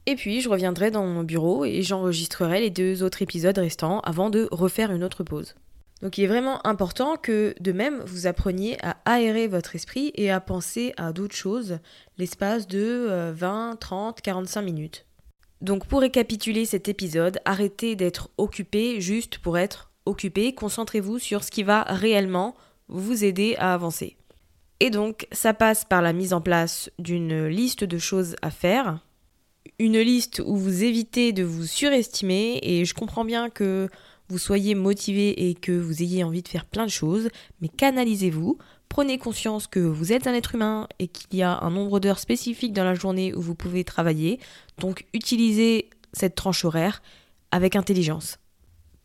Et 0.06 0.16
puis 0.16 0.42
je 0.42 0.50
reviendrai 0.50 0.92
dans 0.92 1.06
mon 1.06 1.24
bureau 1.24 1.64
et 1.66 1.82
j'enregistrerai 1.82 2.60
les 2.60 2.70
deux 2.70 3.04
autres 3.04 3.22
épisodes 3.22 3.58
restants 3.58 4.00
avant 4.02 4.30
de 4.30 4.48
refaire 4.52 4.92
une 4.92 5.04
autre 5.04 5.24
pause. 5.24 5.56
Donc 6.02 6.18
il 6.18 6.26
est 6.26 6.28
vraiment 6.28 6.66
important 6.68 7.16
que 7.16 7.56
de 7.62 7.72
même 7.72 8.02
vous 8.06 8.28
appreniez 8.28 8.78
à 8.84 8.98
aérer 9.06 9.48
votre 9.48 9.76
esprit 9.76 10.12
et 10.16 10.30
à 10.30 10.42
penser 10.42 10.94
à 10.98 11.14
d'autres 11.14 11.36
choses 11.36 11.80
l'espace 12.18 12.68
de 12.68 13.32
20, 13.34 13.78
30, 13.80 14.22
45 14.22 14.62
minutes. 14.62 15.06
Donc 15.62 15.88
pour 15.88 16.02
récapituler 16.02 16.66
cet 16.66 16.90
épisode, 16.90 17.40
arrêtez 17.46 17.96
d'être 17.96 18.30
occupé 18.38 19.00
juste 19.00 19.38
pour 19.38 19.58
être 19.58 19.92
occupé, 20.06 20.54
concentrez-vous 20.54 21.20
sur 21.20 21.46
ce 21.46 21.52
qui 21.52 21.64
va 21.64 21.84
réellement 21.84 22.54
vous 22.90 23.24
aider 23.24 23.56
à 23.58 23.74
avancer. 23.74 24.18
Et 24.82 24.90
donc 24.90 25.26
ça 25.32 25.54
passe 25.54 25.86
par 25.86 26.02
la 26.02 26.12
mise 26.12 26.34
en 26.34 26.42
place 26.42 26.92
d'une 27.00 27.48
liste 27.48 27.86
de 27.86 27.98
choses 27.98 28.36
à 28.42 28.52
faire, 28.52 29.00
une 29.84 30.00
liste 30.00 30.42
où 30.46 30.56
vous 30.56 30.86
évitez 30.86 31.34
de 31.34 31.44
vous 31.44 31.66
surestimer 31.66 32.58
et 32.64 32.86
je 32.86 32.94
comprends 32.94 33.26
bien 33.26 33.50
que 33.50 33.90
vous 34.30 34.38
soyez 34.38 34.76
motivé 34.76 35.50
et 35.50 35.56
que 35.56 35.74
vous 35.74 36.02
ayez 36.02 36.24
envie 36.24 36.42
de 36.42 36.48
faire 36.48 36.66
plein 36.66 36.86
de 36.86 36.90
choses, 36.90 37.28
mais 37.60 37.68
canalisez-vous, 37.68 38.58
prenez 38.88 39.18
conscience 39.18 39.68
que 39.68 39.82
vous 39.82 40.14
êtes 40.14 40.26
un 40.26 40.34
être 40.34 40.56
humain 40.56 40.88
et 41.00 41.10
qu'il 41.10 41.38
y 41.38 41.44
a 41.44 41.60
un 41.60 41.70
nombre 41.70 42.00
d'heures 42.00 42.20
spécifiques 42.20 42.72
dans 42.72 42.86
la 42.86 42.96
journée 42.96 43.34
où 43.36 43.42
vous 43.42 43.56
pouvez 43.56 43.84
travailler, 43.84 44.40
donc 44.78 45.06
utilisez 45.14 45.90
cette 46.14 46.36
tranche 46.36 46.64
horaire 46.64 47.02
avec 47.52 47.76
intelligence. 47.76 48.38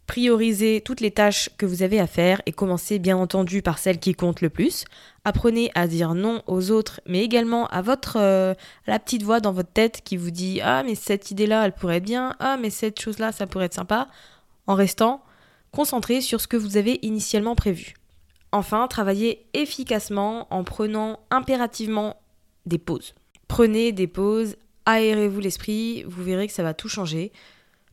Priorisez 0.09 0.81
toutes 0.81 1.03
les 1.03 1.11
tâches 1.11 1.51
que 1.59 1.67
vous 1.67 1.83
avez 1.83 2.01
à 2.01 2.07
faire 2.07 2.41
et 2.47 2.53
commencez 2.53 2.99
bien 2.99 3.19
entendu 3.19 3.61
par 3.61 3.79
celles 3.79 4.01
qui 4.01 4.15
comptent 4.15 4.41
le 4.41 4.49
plus. 4.49 4.87
Apprenez 5.25 5.71
à 5.75 5.87
dire 5.87 6.15
non 6.15 6.43
aux 6.47 6.71
autres, 6.71 7.03
mais 7.07 7.23
également 7.23 7.67
à 7.67 7.83
votre 7.83 8.17
euh, 8.17 8.55
la 8.87 8.99
petite 8.99 9.23
voix 9.23 9.41
dans 9.41 9.53
votre 9.53 9.71
tête 9.71 10.01
qui 10.03 10.17
vous 10.17 10.31
dit 10.31 10.63
ah 10.63 10.83
mais 10.83 10.95
cette 10.95 11.31
idée 11.31 11.47
là 11.47 11.63
elle 11.67 11.75
pourrait 11.75 11.99
être 11.99 12.05
bien, 12.05 12.35
ah 12.41 12.57
mais 12.59 12.71
cette 12.71 12.99
chose 12.99 13.19
là 13.19 13.33
ça 13.33 13.47
pourrait 13.47 13.67
être 13.67 13.75
sympa, 13.75 14.09
en 14.67 14.75
restant 14.75 15.23
concentré 15.73 16.23
sur 16.23 16.41
ce 16.41 16.49
que 16.49 16.57
vous 16.57 16.79
avez 16.79 16.99
initialement 17.03 17.55
prévu. 17.55 17.93
Enfin, 18.51 18.89
travaillez 18.89 19.45
efficacement 19.53 20.47
en 20.51 20.65
prenant 20.65 21.21
impérativement 21.31 22.17
des 22.65 22.79
pauses. 22.79 23.15
Prenez 23.47 23.93
des 23.93 24.07
pauses, 24.07 24.57
aérez-vous 24.87 25.41
l'esprit, 25.41 26.03
vous 26.05 26.25
verrez 26.25 26.47
que 26.47 26.55
ça 26.55 26.63
va 26.63 26.73
tout 26.73 26.89
changer. 26.89 27.31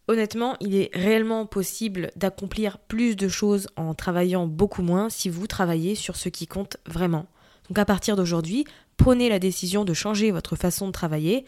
Honnêtement, 0.07 0.55
il 0.59 0.75
est 0.75 0.91
réellement 0.93 1.45
possible 1.47 2.11
d'accomplir 2.15 2.77
plus 2.77 3.15
de 3.15 3.27
choses 3.27 3.67
en 3.75 3.95
travaillant 3.95 4.45
beaucoup 4.45 4.83
moins 4.83 5.09
si 5.09 5.29
vous 5.29 5.47
travaillez 5.47 5.95
sur 5.95 6.15
ce 6.15 6.29
qui 6.29 6.45
compte 6.45 6.77
vraiment. 6.85 7.25
Donc 7.69 7.79
à 7.79 7.85
partir 7.85 8.15
d'aujourd'hui, 8.15 8.65
prenez 8.97 9.29
la 9.29 9.39
décision 9.39 9.83
de 9.83 9.93
changer 9.93 10.29
votre 10.29 10.55
façon 10.55 10.87
de 10.87 10.91
travailler 10.91 11.45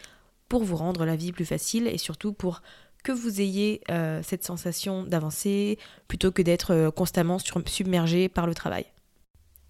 pour 0.48 0.64
vous 0.64 0.76
rendre 0.76 1.04
la 1.04 1.14
vie 1.14 1.30
plus 1.30 1.44
facile 1.44 1.86
et 1.86 1.98
surtout 1.98 2.32
pour 2.32 2.62
que 3.04 3.12
vous 3.12 3.40
ayez 3.40 3.80
euh, 3.90 4.20
cette 4.24 4.44
sensation 4.44 5.04
d'avancer 5.04 5.78
plutôt 6.08 6.32
que 6.32 6.42
d'être 6.42 6.72
euh, 6.72 6.90
constamment 6.90 7.38
submergé 7.38 8.28
par 8.28 8.46
le 8.46 8.54
travail. 8.54 8.86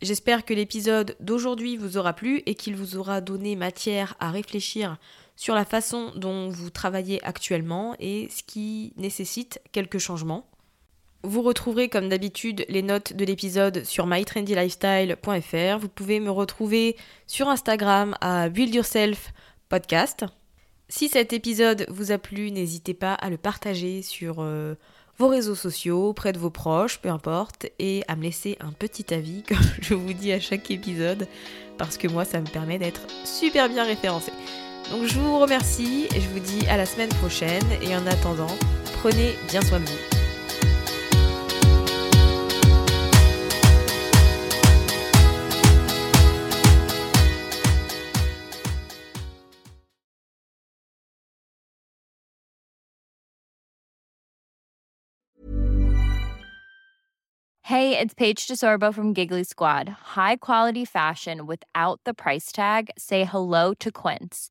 J'espère 0.01 0.45
que 0.45 0.55
l'épisode 0.55 1.17
d'aujourd'hui 1.21 1.77
vous 1.77 1.99
aura 1.99 2.13
plu 2.13 2.43
et 2.47 2.55
qu'il 2.55 2.77
vous 2.77 2.97
aura 2.97 3.21
donné 3.21 3.57
matière 3.57 4.15
à 4.21 4.31
réfléchir 4.31 4.97
sur 5.39 5.55
la 5.55 5.65
façon 5.65 6.11
dont 6.17 6.49
vous 6.49 6.69
travaillez 6.69 7.25
actuellement 7.25 7.95
et 8.01 8.29
ce 8.29 8.43
qui 8.43 8.93
nécessite 8.97 9.61
quelques 9.71 9.99
changements. 9.99 10.51
Vous 11.23 11.43
retrouverez 11.43 11.89
comme 11.89 12.09
d'habitude 12.09 12.67
les 12.69 12.83
notes 12.83 13.13
de 13.13 13.25
l'épisode 13.25 13.85
sur 13.85 14.09
mytrendylifestyle.fr. 14.09 15.79
Vous 15.79 15.89
pouvez 15.89 16.19
me 16.19 16.31
retrouver 16.31 16.97
sur 17.29 17.49
Instagram 17.49 18.17
à 18.21 18.49
Build 18.49 18.75
Yourself. 18.75 19.33
Si 20.89 21.09
cet 21.09 21.33
épisode 21.33 21.87
vous 21.89 22.11
a 22.11 22.19
plu, 22.19 22.51
n'hésitez 22.51 22.95
pas 22.95 23.15
à 23.15 23.31
le 23.31 23.37
partager 23.37 24.03
sur 24.03 24.39
euh, 24.41 24.75
vos 25.19 25.29
réseaux 25.29 25.55
sociaux, 25.55 26.15
près 26.15 26.33
de 26.33 26.39
vos 26.39 26.51
proches, 26.51 26.99
peu 26.99 27.11
importe, 27.11 27.67
et 27.79 28.03
à 28.09 28.17
me 28.17 28.23
laisser 28.25 28.57
un 28.59 28.73
petit 28.73 29.15
avis, 29.15 29.43
comme 29.49 29.59
je 29.81 29.95
vous 29.95 30.13
dis 30.15 30.33
à 30.33 30.41
chaque 30.41 30.69
épisode, 30.73 31.29
parce 31.77 31.97
que 31.97 32.09
moi, 32.09 32.25
ça 32.25 32.41
me 32.41 32.47
permet 32.47 32.79
d'être 32.79 33.07
super 33.25 33.69
bien 33.69 33.85
référencé. 33.85 34.33
Donc 34.91 35.05
je 35.05 35.19
vous 35.19 35.39
remercie 35.39 36.09
et 36.15 36.21
je 36.21 36.29
vous 36.29 36.41
dis 36.41 36.67
à 36.67 36.77
la 36.77 36.87
semaine 36.87 37.11
prochaine 37.11 37.65
et 37.83 37.95
en 37.95 38.07
attendant, 38.07 38.55
prenez 38.95 39.37
bien 39.49 39.61
soin 39.61 39.81
de 39.81 39.85
vous. 39.85 40.19
Hey, 57.63 57.99
it's 57.99 58.15
Paige 58.15 58.47
DeSorbo 58.47 58.95
from 58.95 59.13
Giggly 59.13 59.45
Squad. 59.45 59.91
High 60.17 60.37
quality 60.37 60.87
fashion 60.87 61.47
without 61.47 62.01
the 62.05 62.15
price 62.15 62.51
tag. 62.51 62.89
Say 62.97 63.25
hello 63.25 63.75
to 63.75 63.93
Quince. 63.93 64.51